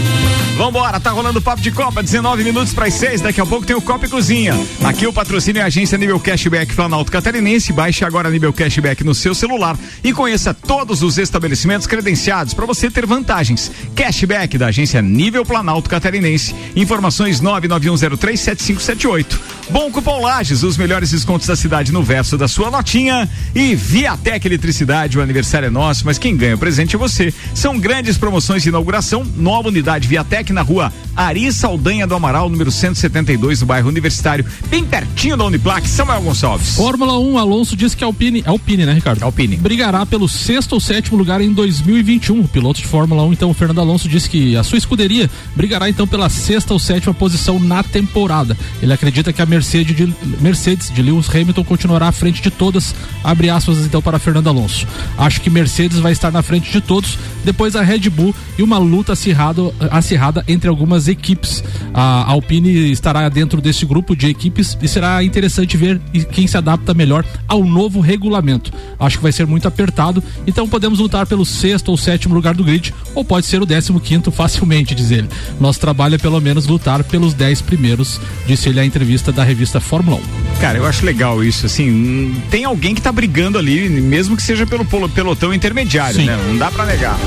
[0.57, 3.21] Vambora, tá rolando o papo de Copa, 19 minutos para as 6.
[3.21, 4.53] Daqui a pouco tem o Copa e Cozinha.
[4.83, 7.71] Aqui o patrocínio é a agência Nível Cashback Planalto Catarinense.
[7.71, 12.89] Baixe agora Nível Cashback no seu celular e conheça todos os estabelecimentos credenciados para você
[12.89, 13.71] ter vantagens.
[13.95, 16.55] Cashback da agência Nível Planalto Catarinense.
[16.75, 19.37] Informações 991037578.
[19.69, 23.29] Bom Cupom Lages, os melhores descontos da cidade no verso da sua notinha.
[23.53, 27.31] E Viatec Eletricidade, o aniversário é nosso, mas quem ganha o presente é você.
[27.53, 29.23] São grandes promoções de inauguração.
[29.37, 34.83] Nova unidade Viatec na rua Ari Saldanha do Amaral, número 172, no bairro Universitário, bem
[34.83, 36.75] pertinho da Uniplac, Samuel Gonçalves.
[36.75, 39.23] Fórmula 1, Alonso diz que a Alpine, Alpine, né, Ricardo?
[39.23, 39.57] Alpine.
[39.57, 42.41] Brigará pelo sexto ou sétimo lugar em 2021.
[42.41, 45.89] O piloto de Fórmula 1, então, o Fernando Alonso, disse que a sua escuderia brigará
[45.89, 48.55] então pela sexta ou sétima posição na temporada.
[48.81, 52.93] Ele acredita que a Mercedes de, Mercedes de Lewis Hamilton continuará à frente de todas,
[53.23, 54.85] abre aspas então para Fernando Alonso.
[55.17, 58.77] Acho que Mercedes vai estar na frente de todos, depois a Red Bull e uma
[58.77, 61.63] luta acirrado, acirrada entre algumas equipes.
[61.93, 66.93] A Alpine estará dentro desse grupo de equipes e será interessante ver quem se adapta
[66.93, 68.71] melhor ao novo regulamento.
[68.99, 72.63] Acho que vai ser muito apertado, então podemos lutar pelo sexto ou sétimo lugar do
[72.63, 75.29] grid, ou pode ser o décimo quinto facilmente, diz ele.
[75.59, 79.79] Nosso trabalho é pelo menos lutar pelos dez primeiros, disse ele à entrevista da revista
[79.79, 80.59] Fórmula 1.
[80.59, 84.65] Cara, eu acho legal isso, assim, tem alguém que tá brigando ali, mesmo que seja
[84.65, 86.25] pelo pelotão intermediário, Sim.
[86.25, 86.37] né?
[86.47, 87.17] Não dá para negar.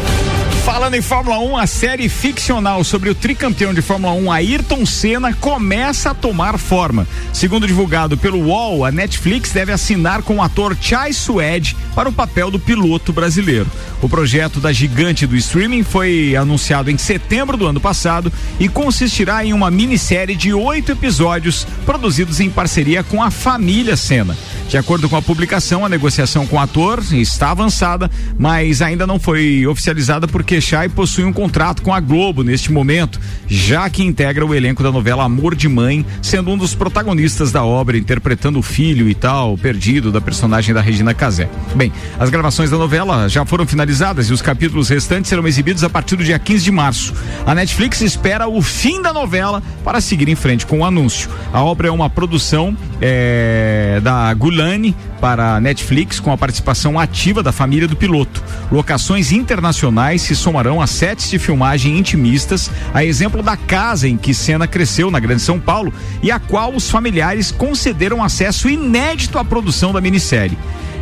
[0.67, 5.33] Falando em Fórmula 1, a série ficcional sobre o tricampeão de Fórmula 1, Ayrton Senna,
[5.33, 7.07] começa a tomar forma.
[7.33, 12.51] Segundo divulgado pelo A Netflix deve assinar com o ator Chai Suede para o papel
[12.51, 13.71] do piloto brasileiro.
[14.03, 19.45] O projeto da gigante do streaming foi anunciado em setembro do ano passado e consistirá
[19.45, 24.37] em uma minissérie de oito episódios produzidos em parceria com a família Senna.
[24.69, 29.19] De acordo com a publicação, a negociação com o ator está avançada, mas ainda não
[29.19, 34.45] foi oficializada porque Chai possui um contrato com a Globo neste momento, já que integra
[34.45, 38.63] o elenco da novela Amor de Mãe, sendo um dos protagonistas da obra, interpretando o
[38.63, 41.49] filho e tal, perdido da personagem da Regina Casé.
[41.77, 45.89] Bem, as gravações da novela já foram finalizadas e os capítulos restantes serão exibidos a
[45.89, 47.15] partir do dia 15 de março.
[47.47, 51.31] A Netflix espera o fim da novela para seguir em frente com o anúncio.
[51.53, 57.43] A obra é uma produção é, da Gulani para a Netflix com a participação ativa
[57.43, 58.43] da família do piloto.
[58.73, 64.33] Locações internacionais se somarão a sets de filmagem intimistas, a exemplo da casa em que
[64.33, 65.93] Senna cresceu na Grande São Paulo
[66.23, 70.57] e a qual os familiares concederam acesso inédito à produção da minissérie.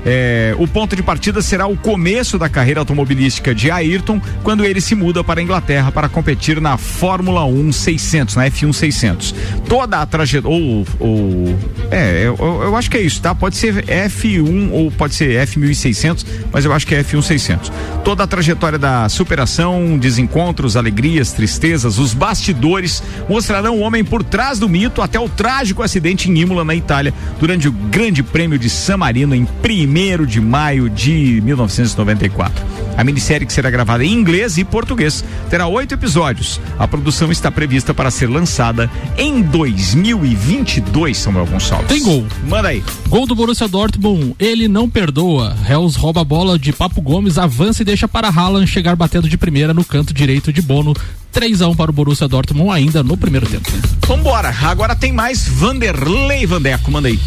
[0.04, 4.80] É, o ponto de partida será o começo da carreira automobilística de Ayrton, quando ele
[4.80, 9.34] se muda para a Inglaterra para competir na Fórmula 1 600, na F1 600.
[9.68, 10.56] Toda a trajetória.
[10.56, 11.58] Ou, ou.
[11.90, 13.34] É, eu, eu, acho que é isso, tá?
[13.34, 17.72] Pode ser F1 ou pode ser F1600, mas eu acho que é F1 600.
[18.04, 24.58] Toda a trajetória da superação, desencontros, alegrias, tristezas, os bastidores mostrarão o homem por trás
[24.58, 28.68] do mito até o trágico acidente em Imola, na Itália, durante o Grande Prêmio de
[28.68, 32.64] San Marino em 1 1 de maio de 1994.
[32.96, 36.60] A minissérie que será gravada em inglês e português terá oito episódios.
[36.78, 41.86] A produção está prevista para ser lançada em 2022, Samuel Gonçalves.
[41.86, 42.26] Tem gol.
[42.48, 42.82] Manda aí.
[43.08, 44.34] Gol do Borussia Dortmund.
[44.38, 45.56] Ele não perdoa.
[45.68, 49.38] Hells rouba a bola de Papo Gomes, avança e deixa para Haaland chegar batendo de
[49.38, 50.94] primeira no canto direito de Bono.
[51.34, 53.68] 3 a 1 para o Borussia Dortmund ainda no primeiro tempo.
[54.06, 54.54] Vambora.
[54.62, 56.90] Agora tem mais Vanderlei Vandeco.
[56.90, 57.18] Manda aí.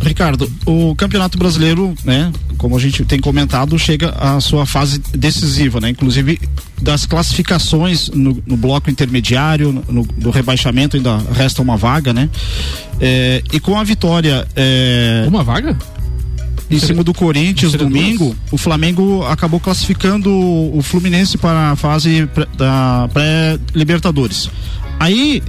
[0.00, 5.80] Ricardo, o Campeonato Brasileiro, né, como a gente tem comentado, chega à sua fase decisiva,
[5.80, 5.90] né?
[5.90, 6.40] Inclusive
[6.80, 12.30] das classificações no, no bloco intermediário, no, no, rebaixamento ainda resta uma vaga, né?
[13.00, 14.46] É, e com a vitória.
[14.56, 15.76] É, uma vaga?
[16.70, 22.46] Em cima do Corinthians domingo, o Flamengo acabou classificando o Fluminense para a fase pré,
[22.56, 24.48] da pré-Libertadores.
[24.98, 25.42] Aí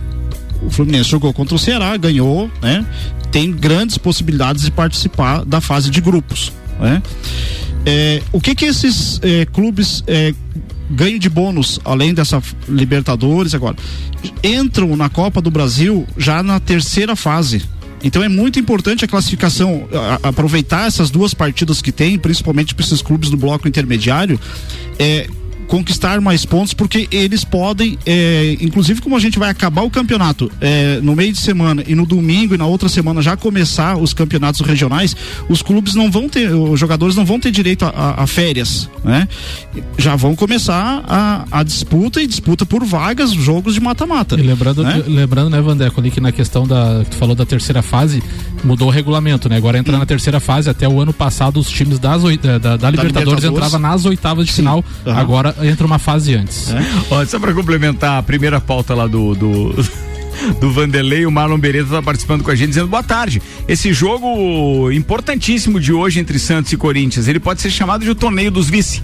[0.63, 2.86] o Fluminense jogou contra o Ceará, ganhou, né?
[3.32, 7.01] Tem grandes possibilidades de participar da fase de grupos, né?
[7.86, 10.34] É, o que que esses é, clubes é,
[10.89, 13.76] ganham de bônus, além dessa Libertadores agora?
[14.43, 17.61] Entram na Copa do Brasil já na terceira fase.
[18.03, 22.85] Então é muito importante a classificação, a, aproveitar essas duas partidas que tem, principalmente para
[22.85, 24.39] esses clubes do bloco intermediário,
[24.97, 25.27] é,
[25.72, 30.51] conquistar mais pontos, porque eles podem, é, inclusive como a gente vai acabar o campeonato
[30.59, 34.13] é, no meio de semana e no domingo e na outra semana já começar os
[34.13, 35.15] campeonatos regionais,
[35.47, 38.89] os clubes não vão ter, os jogadores não vão ter direito a, a, a férias,
[39.01, 39.30] né?
[39.97, 44.36] Já vão começar a, a, disputa e disputa por vagas, jogos de mata-mata.
[44.36, 45.01] E lembrando, né?
[45.07, 48.22] lembrando, né, Vandeco, ali que na questão da, tu falou da terceira fase,
[48.64, 49.57] mudou o regulamento, né?
[49.57, 49.99] Agora entra hum.
[49.99, 53.43] na terceira fase, até o ano passado os times das, da, da, da, da Libertadores,
[53.43, 54.62] entravam nas oitavas de Sim.
[54.62, 55.14] final, uhum.
[55.14, 56.72] agora entra uma fase antes.
[56.72, 56.82] É?
[57.09, 59.76] Ó, só para complementar a primeira pauta lá do, do
[60.59, 63.41] do Vanderlei, o Marlon Beretta está participando com a gente dizendo boa tarde.
[63.68, 68.16] Esse jogo importantíssimo de hoje entre Santos e Corinthians, ele pode ser chamado de o
[68.16, 69.03] torneio dos vice.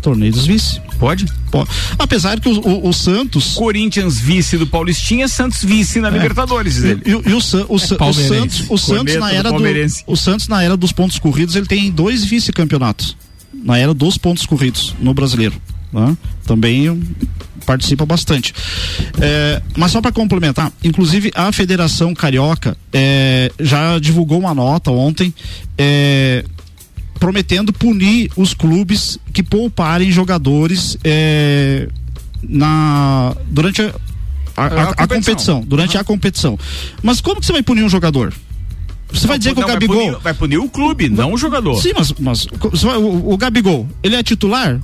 [0.00, 0.80] Torneio dos vice.
[1.00, 1.26] Pode?
[1.50, 1.70] Pode.
[1.98, 3.54] Apesar que o, o, o, Santos.
[3.54, 6.12] Corinthians vice do Paulistinha, Santos vice na é.
[6.12, 6.76] Libertadores.
[6.76, 9.62] E, e, e, o, o, o, Santos, o Santos na era do,
[10.06, 13.16] o Santos na era dos pontos corridos, ele tem dois vice-campeonatos.
[13.52, 15.60] Na era dos pontos corridos no brasileiro
[15.92, 16.16] né?
[16.44, 17.02] também
[17.66, 18.54] participa bastante.
[19.20, 25.32] É, mas só para complementar, inclusive a Federação Carioca é, já divulgou uma nota ontem
[25.76, 26.44] é,
[27.20, 31.86] prometendo punir os clubes que pouparem jogadores é,
[32.42, 33.94] na durante a,
[34.56, 35.60] a, a, a competição.
[35.64, 36.00] durante uhum.
[36.00, 36.58] a competição.
[37.02, 38.32] Mas como que você vai punir um jogador?
[39.12, 39.96] Você vai dizer que o Não, Gabigol.
[39.96, 41.74] Vai punir, vai punir o clube, não o jogador.
[41.80, 42.46] Sim, mas, mas
[42.82, 44.80] vai- o, o Gabigol, ele é titular?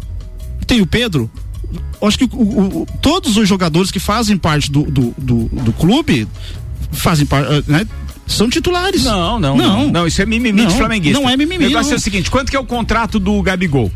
[0.67, 1.31] Tem o Pedro?
[2.03, 5.73] Acho que o- o- o- todos os jogadores que fazem parte do, do, do, do
[5.73, 6.29] clube
[6.93, 7.87] fazem parte, né?
[8.27, 9.05] São titulares.
[9.05, 9.91] Não, não, não.
[9.91, 11.21] Não, isso é mimimi Não, de flamenguista.
[11.21, 11.65] Não é mimimi.
[11.65, 11.97] O negócio não.
[11.97, 13.91] é o seguinte: quanto que é o contrato do Gabigol?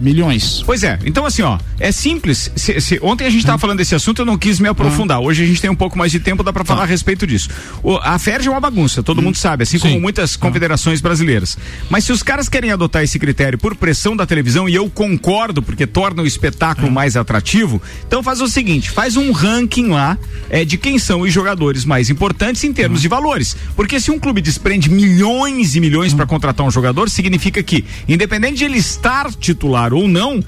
[0.00, 0.62] Milhões.
[0.64, 2.50] Pois é, então assim, ó, é simples.
[2.56, 3.40] Se- se- ontem a gente Hum.
[3.40, 5.20] estava falando desse assunto, eu não quis me aprofundar.
[5.20, 6.68] Hoje a gente tem um pouco mais de tempo, dá para Tá.
[6.74, 7.48] falar a respeito disso.
[7.82, 9.04] O- a FERJ é uma bagunça, Hum.
[9.04, 11.58] todo mundo sabe, assim como muitas confederações brasileiras.
[11.90, 15.62] Mas se os caras querem adotar esse critério por pressão da televisão, e eu concordo,
[15.62, 16.92] porque torna o espetáculo Hum.
[16.92, 20.16] mais atrativo, então faz o seguinte: faz um ranking lá
[20.48, 22.74] é, de quem são os jogadores mais importantes em Hum.
[22.74, 23.56] termos de valores.
[23.76, 28.58] Porque se um clube desprende milhões e milhões para contratar um jogador, significa que, independente
[28.58, 30.42] de ele estar titular ou não,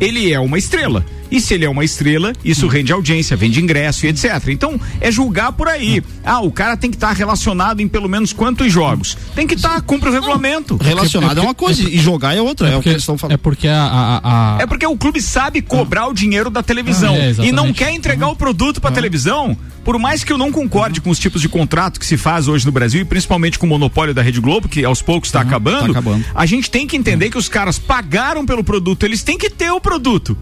[0.00, 1.04] ele é uma estrela.
[1.30, 4.48] E se ele é uma estrela, isso rende audiência, vende ingresso e etc.
[4.48, 6.02] Então, é julgar por aí.
[6.24, 9.16] Ah, o cara tem que estar relacionado em pelo menos quantos jogos?
[9.34, 10.76] Tem que estar, cumpre o regulamento.
[10.76, 12.68] Relacionado é uma coisa e jogar é outra.
[12.68, 13.34] É, o que eles estão falando.
[13.34, 13.82] É porque a.
[13.82, 17.52] a, a- É porque o clube sabe cobrar o dinheiro da televisão Ah, é, e
[17.52, 19.56] não quer entregar o produto para televisão.
[19.84, 22.66] Por mais que eu não concorde com os tipos de contrato que se faz hoje
[22.66, 25.92] no Brasil e principalmente com o monopólio da Rede Globo, que aos poucos está acabando,
[25.94, 26.24] tá acabando.
[26.34, 29.70] a gente tem que entender que os caras pagaram pelo produto, eles têm que ter
[29.70, 30.36] o produto.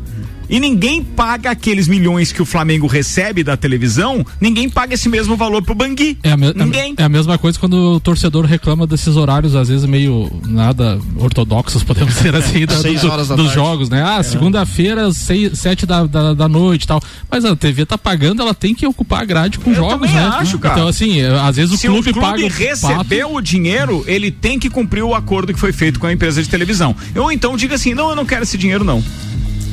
[0.49, 5.37] E ninguém paga aqueles milhões que o Flamengo recebe da televisão, ninguém paga esse mesmo
[5.37, 6.19] valor pro Bangui.
[6.23, 6.95] É a, me- Ninguém.
[6.97, 11.83] é a mesma coisa quando o torcedor reclama desses horários, às vezes meio nada ortodoxos,
[11.85, 14.03] podemos dizer assim, da- Seis do- da dos jogos, né?
[14.03, 17.03] Ah, segunda-feira, seis, sete da, da, da noite e tal.
[17.31, 20.15] Mas a TV tá pagando, ela tem que ocupar a grade com Eu jogos, também
[20.15, 20.31] né?
[20.39, 20.75] acho, cara.
[20.77, 24.05] Então, assim, é, às vezes o Se clube, o clube paga o recebeu o dinheiro,
[24.07, 26.95] ele tem que cumprir o acordo que foi feito com a empresa de televisão.
[27.17, 29.03] Ou então diga assim: não, eu não quero esse dinheiro, não.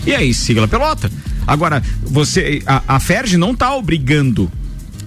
[0.06, 1.12] E aí, sigla a pelota.
[1.46, 2.62] Agora, você.
[2.66, 4.52] A, a Ferg não tá obrigando.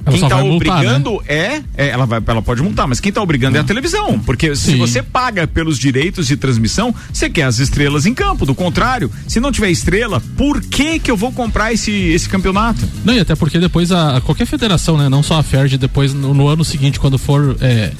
[0.06, 0.74] Ela quem tá vai multar, né?
[0.74, 4.20] obrigando é, é, ela vai, ela pode multar, mas quem tá obrigando é a televisão,
[4.20, 4.78] porque se Sim.
[4.78, 8.46] você paga pelos direitos de transmissão, você quer as estrelas em campo.
[8.46, 12.88] Do contrário, se não tiver estrela, por que que eu vou comprar esse esse campeonato?
[13.04, 15.08] Não, e até porque depois a, a qualquer federação, né?
[15.08, 17.90] Não só a FERJ, depois no, no ano seguinte, quando for é,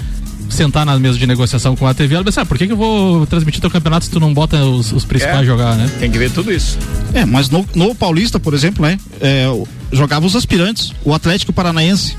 [0.48, 2.72] sentar na mesa de negociação com a TV, ela vai pensar, ah, por que, que
[2.72, 5.44] eu vou transmitir teu campeonato se tu não bota os, os principais É.
[5.44, 5.90] jogar, né?
[5.98, 6.78] Tem que ver tudo isso.
[7.12, 8.98] É, mas no, no Paulista, por exemplo, né?
[9.20, 9.46] é,
[9.92, 12.16] jogava os aspirantes, o Atlético Paranaense.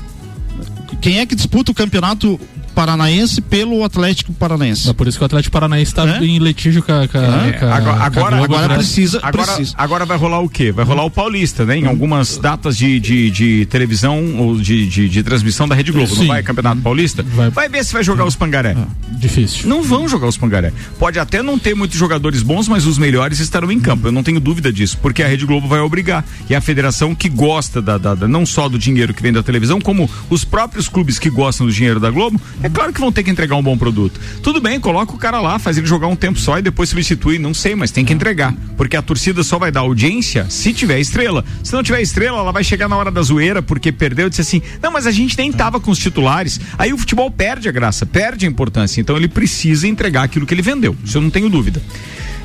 [1.00, 2.38] Quem é que disputa o campeonato
[2.82, 4.88] paranaense pelo Atlético Paranaense?
[4.88, 6.24] É por isso que o Atlético Paranaense está É?
[6.24, 8.74] em litígio com a, com a- É, agora, agora, Globo, agora né?
[8.76, 9.74] precisa- agora, precisa.
[9.76, 10.70] agora vai rolar o quê?
[10.70, 11.76] Vai rolar o Paulista, né?
[11.76, 16.08] Em algumas datas de, de, de televisão ou de, de, de transmissão da Rede Globo.
[16.08, 16.28] Não Sim.
[16.28, 17.24] vai Campeonato Paulista?
[17.50, 17.68] Vai.
[17.68, 18.76] ver se vai jogar os Pangaré.
[19.10, 19.68] Difícil.
[19.68, 20.72] Não vão jogar os Pangaré.
[21.00, 24.06] Pode até não ter muitos jogadores bons, mas os melhores estarão em campo.
[24.06, 26.24] Eu não tenho dúvida disso, porque a Rede Globo vai obrigar.
[26.48, 29.42] E a federação que gosta da, da- da- não só do dinheiro que vem da
[29.42, 33.12] televisão, como os próprios clubes que gostam do dinheiro da Globo, é claro que vão
[33.12, 34.20] ter que entregar um bom produto.
[34.42, 37.38] Tudo bem, coloca o cara lá, faz ele jogar um tempo só e depois substitui,
[37.38, 38.54] não sei, mas tem que entregar.
[38.76, 41.44] Porque a torcida só vai dar audiência se tiver estrela.
[41.62, 44.42] Se não tiver estrela, ela vai chegar na hora da zoeira porque perdeu e disse
[44.42, 46.60] assim: não, mas a gente nem tava com os titulares.
[46.76, 49.00] Aí o futebol perde a graça, perde a importância.
[49.00, 50.96] Então ele precisa entregar aquilo que ele vendeu.
[51.04, 51.82] Isso eu não tenho dúvida.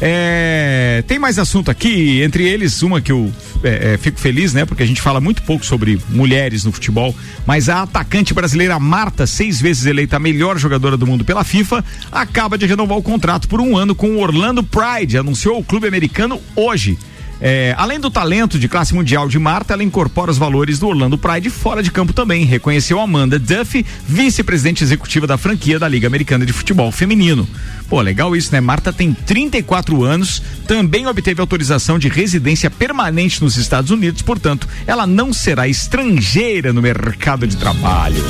[0.06, 3.32] É, tem mais assunto aqui, entre eles uma que eu
[3.64, 4.66] é, é, fico feliz, né?
[4.66, 7.16] Porque a gente fala muito pouco sobre mulheres no futebol,
[7.47, 11.86] mas a atacante brasileira Marta, seis vezes eleita a melhor jogadora do mundo pela FIFA,
[12.12, 15.88] acaba de renovar o contrato por um ano com o Orlando Pride, anunciou o clube
[15.88, 16.99] americano hoje.
[17.46, 21.18] É, além do talento de classe mundial de Marta, ela incorpora os valores do Orlando
[21.18, 26.46] Pride fora de campo também, reconheceu Amanda Duffy, vice-presidente executiva da franquia da Liga Americana
[26.46, 27.46] de Futebol Feminino.
[27.89, 28.62] Pô, legal isso, né?
[28.62, 35.06] Marta tem 34 anos, também obteve autorização de residência permanente nos Estados Unidos, portanto, ela
[35.06, 38.24] não será estrangeira no mercado de trabalho.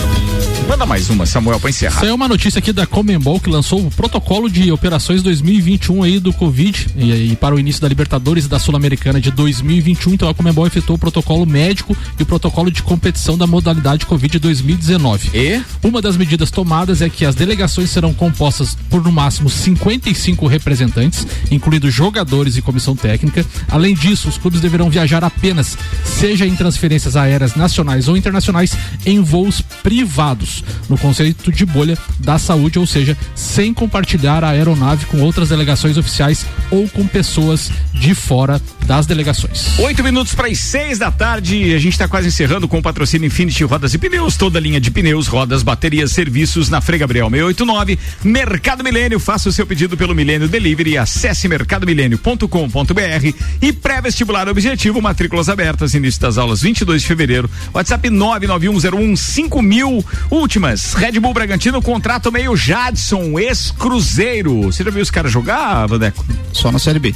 [0.68, 2.00] Manda mais uma, Samuel, pra encerrar.
[2.00, 6.32] Saiu uma notícia aqui da Comembol que lançou o protocolo de operações 2021 aí do
[6.34, 10.14] Covid e, e para o início da Libertadores e da Sul-Americana de 2021.
[10.14, 14.40] Então a Comembol efetuou o protocolo médico e o protocolo de competição da modalidade Covid
[14.40, 15.32] 2019.
[15.34, 15.62] E?
[15.84, 21.26] Uma das medidas tomadas é que as delegações serão compostas por no máximo 55 representantes,
[21.50, 23.46] incluindo jogadores e comissão técnica.
[23.70, 29.22] Além disso, os clubes deverão viajar apenas, seja em transferências aéreas nacionais ou internacionais, em
[29.22, 30.53] voos privados,
[30.90, 35.98] no conceito de bolha da saúde, ou seja, sem compartilhar a aeronave com outras delegações
[35.98, 39.80] oficiais ou com pessoas de fora das delegações.
[39.80, 41.74] Oito minutos para as seis da tarde.
[41.74, 44.36] A gente está quase encerrando com o patrocínio Infinity Rodas e Pneus.
[44.36, 47.98] Toda linha de pneus, rodas, baterias, serviços na Frei Gabriel 689.
[48.24, 49.20] Mercado Milênio.
[49.20, 50.98] Faça o seu pedido pelo Milênio Delivery.
[50.98, 55.02] Acesse mercadomilênio.com.br e pré-vestibular objetivo.
[55.02, 55.94] Matrículas abertas.
[55.94, 57.50] Início das aulas 22 de fevereiro.
[57.74, 60.06] WhatsApp 991015000.
[60.30, 60.94] O últimas.
[60.94, 64.64] Red Bull Bragantino contrato meio Jadson, ex-Cruzeiro.
[64.64, 66.24] Você já viu os caras jogar, Vandeco?
[66.52, 67.16] Só na Série B.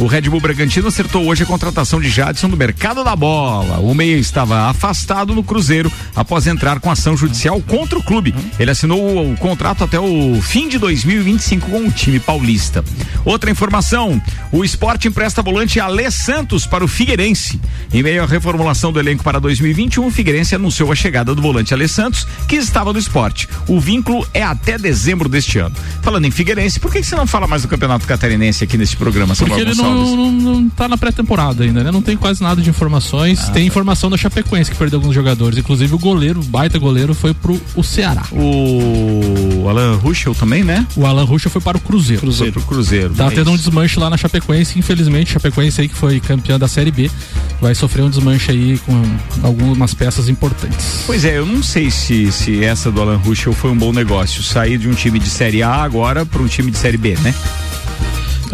[0.00, 3.80] O Red Bull Bragantino acertou hoje a contratação de Jadson do mercado da bola.
[3.80, 8.34] O meia estava afastado no Cruzeiro após entrar com ação judicial contra o clube.
[8.58, 12.82] Ele assinou o, o contrato até o fim de 2025 com o time paulista.
[13.26, 14.18] Outra informação:
[14.50, 17.60] o esporte empresta volante Alê Santos para o Figueirense.
[17.92, 21.74] Em meio à reformulação do elenco para 2021, o Figueirense anunciou a chegada do volante
[21.74, 23.46] Alê Santos, que estava no esporte.
[23.68, 25.76] O vínculo é até dezembro deste ano.
[26.00, 28.96] Falando em Figueirense, por que, que você não fala mais do Campeonato Catarinense aqui nesse
[28.96, 29.89] programa, Samuel Porque ele Gonçalves?
[29.89, 31.90] não, não, não tá na pré-temporada ainda, né?
[31.90, 33.40] Não tem quase nada de informações.
[33.48, 35.58] Ah, tem informação da Chapecoense que perdeu alguns jogadores.
[35.58, 38.24] Inclusive o goleiro, o baita goleiro, foi pro o Ceará.
[38.32, 40.86] O Alan Ruschel também, né?
[40.96, 42.32] O Alan Ruschel foi para o Cruzeiro.
[42.32, 43.14] Foi pro Cruzeiro.
[43.14, 43.64] Tá É tendo um isso.
[43.64, 47.10] desmanche lá na Chapecoense, infelizmente, Chapecoense aí que foi campeã da Série B,
[47.60, 49.02] vai sofrer um desmanche aí com
[49.42, 51.04] algumas peças importantes.
[51.06, 54.42] Pois é, eu não sei se, se essa do Alan Ruschel foi um bom negócio.
[54.42, 57.34] Sair de um time de Série A agora para um time de Série B, né?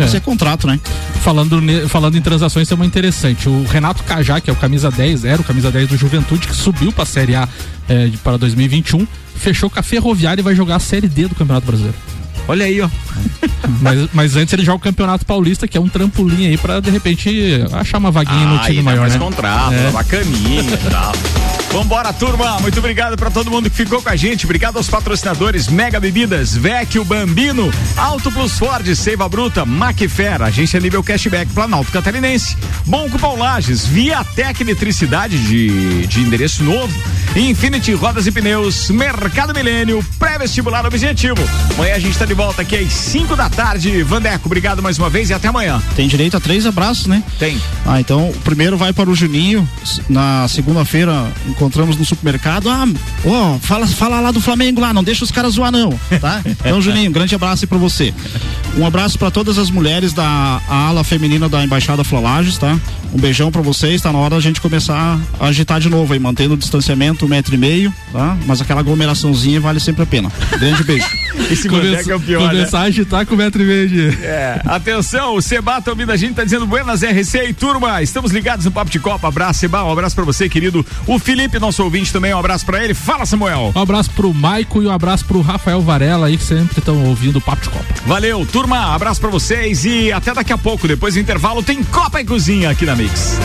[0.05, 0.79] Isso é contrato, né?
[1.23, 3.49] Falando, ne- falando em transações, tem uma interessante.
[3.49, 6.55] O Renato Cajá, que é o camisa 10, era o camisa 10 do Juventude, que
[6.55, 7.49] subiu para a Série A
[8.11, 11.67] de- para 2021, fechou com a Ferroviária e vai jogar a Série D do Campeonato
[11.67, 11.97] Brasileiro.
[12.49, 12.89] Olha aí, ó.
[13.83, 16.91] mas, mas antes ele joga o Campeonato Paulista, que é um trampolim aí para de
[16.91, 19.19] repente achar uma vaguinha no Ah, time ainda maior, mais né?
[19.19, 19.91] contrato, É.
[19.91, 21.13] bacaninha e tal.
[21.77, 22.59] Vambora, turma.
[22.61, 24.47] Muito obrigado pra todo mundo que ficou com a gente.
[24.47, 31.05] Obrigado aos patrocinadores Mega Bebidas, Vecchio Bambino, Auto Plus Ford, Seiva Bruta, Macfer, Agência Nível
[31.05, 32.57] Cashback, Planalto Catarinense,
[32.87, 36.99] Bom Cupom Lages, Viatec Eletricidade de, de endereço novo,
[37.37, 41.37] Infinity Rodas e Pneus, Mercado Milênio, Pré-Vestibular Objetivo.
[41.75, 44.03] Amanhã a gente tá de volta aqui às 5 da tarde.
[44.03, 45.83] Vandeco, obrigado mais uma vez e até amanhã.
[45.95, 47.23] Tem direito a três abraços, né?
[47.39, 47.61] Tem.
[47.85, 49.69] Ah, então o primeiro vai para o Juninho.
[50.09, 52.69] Na segunda-feira encontramos no supermercado.
[52.69, 52.87] Ah,
[53.25, 55.91] ó, fala, fala lá do Flamengo lá, não deixa os caras zoar, não.
[56.21, 56.41] Tá?
[56.45, 58.13] Então, Juninho, um grande abraço aí pra você.
[58.77, 62.79] Um abraço para todas as mulheres da ala feminina da Embaixada Flolages, tá?
[63.13, 66.19] Um beijão para vocês, tá na hora da gente começar a agitar de novo aí,
[66.19, 68.37] mantendo o distanciamento um metro e meio, tá?
[68.47, 70.31] Mas aquela aglomeraçãozinha vale sempre a pena.
[70.59, 71.07] Grande beijo.
[71.51, 72.49] Esse Vandeco é o pior, né?
[72.49, 74.09] Começar a agitar com o metro e meio de...
[74.25, 78.33] É, atenção, o Seba tá ouvindo a gente, tá dizendo Buenas RC e turma, estamos
[78.33, 80.85] ligados no Papo de Copa, abraço Seba, um abraço pra você, querido.
[81.07, 82.95] O Felipe, nosso ouvinte também, um abraço pra ele.
[82.95, 83.73] Fala, Samuel.
[83.75, 87.37] Um abraço pro Maico e um abraço pro Rafael Varela aí que sempre estão ouvindo
[87.37, 87.87] o Papo de Copa.
[88.07, 92.21] Valeu, turma, abraço pra vocês e até daqui a pouco, depois do intervalo, tem Copa
[92.21, 93.39] e Cozinha aqui na Mix.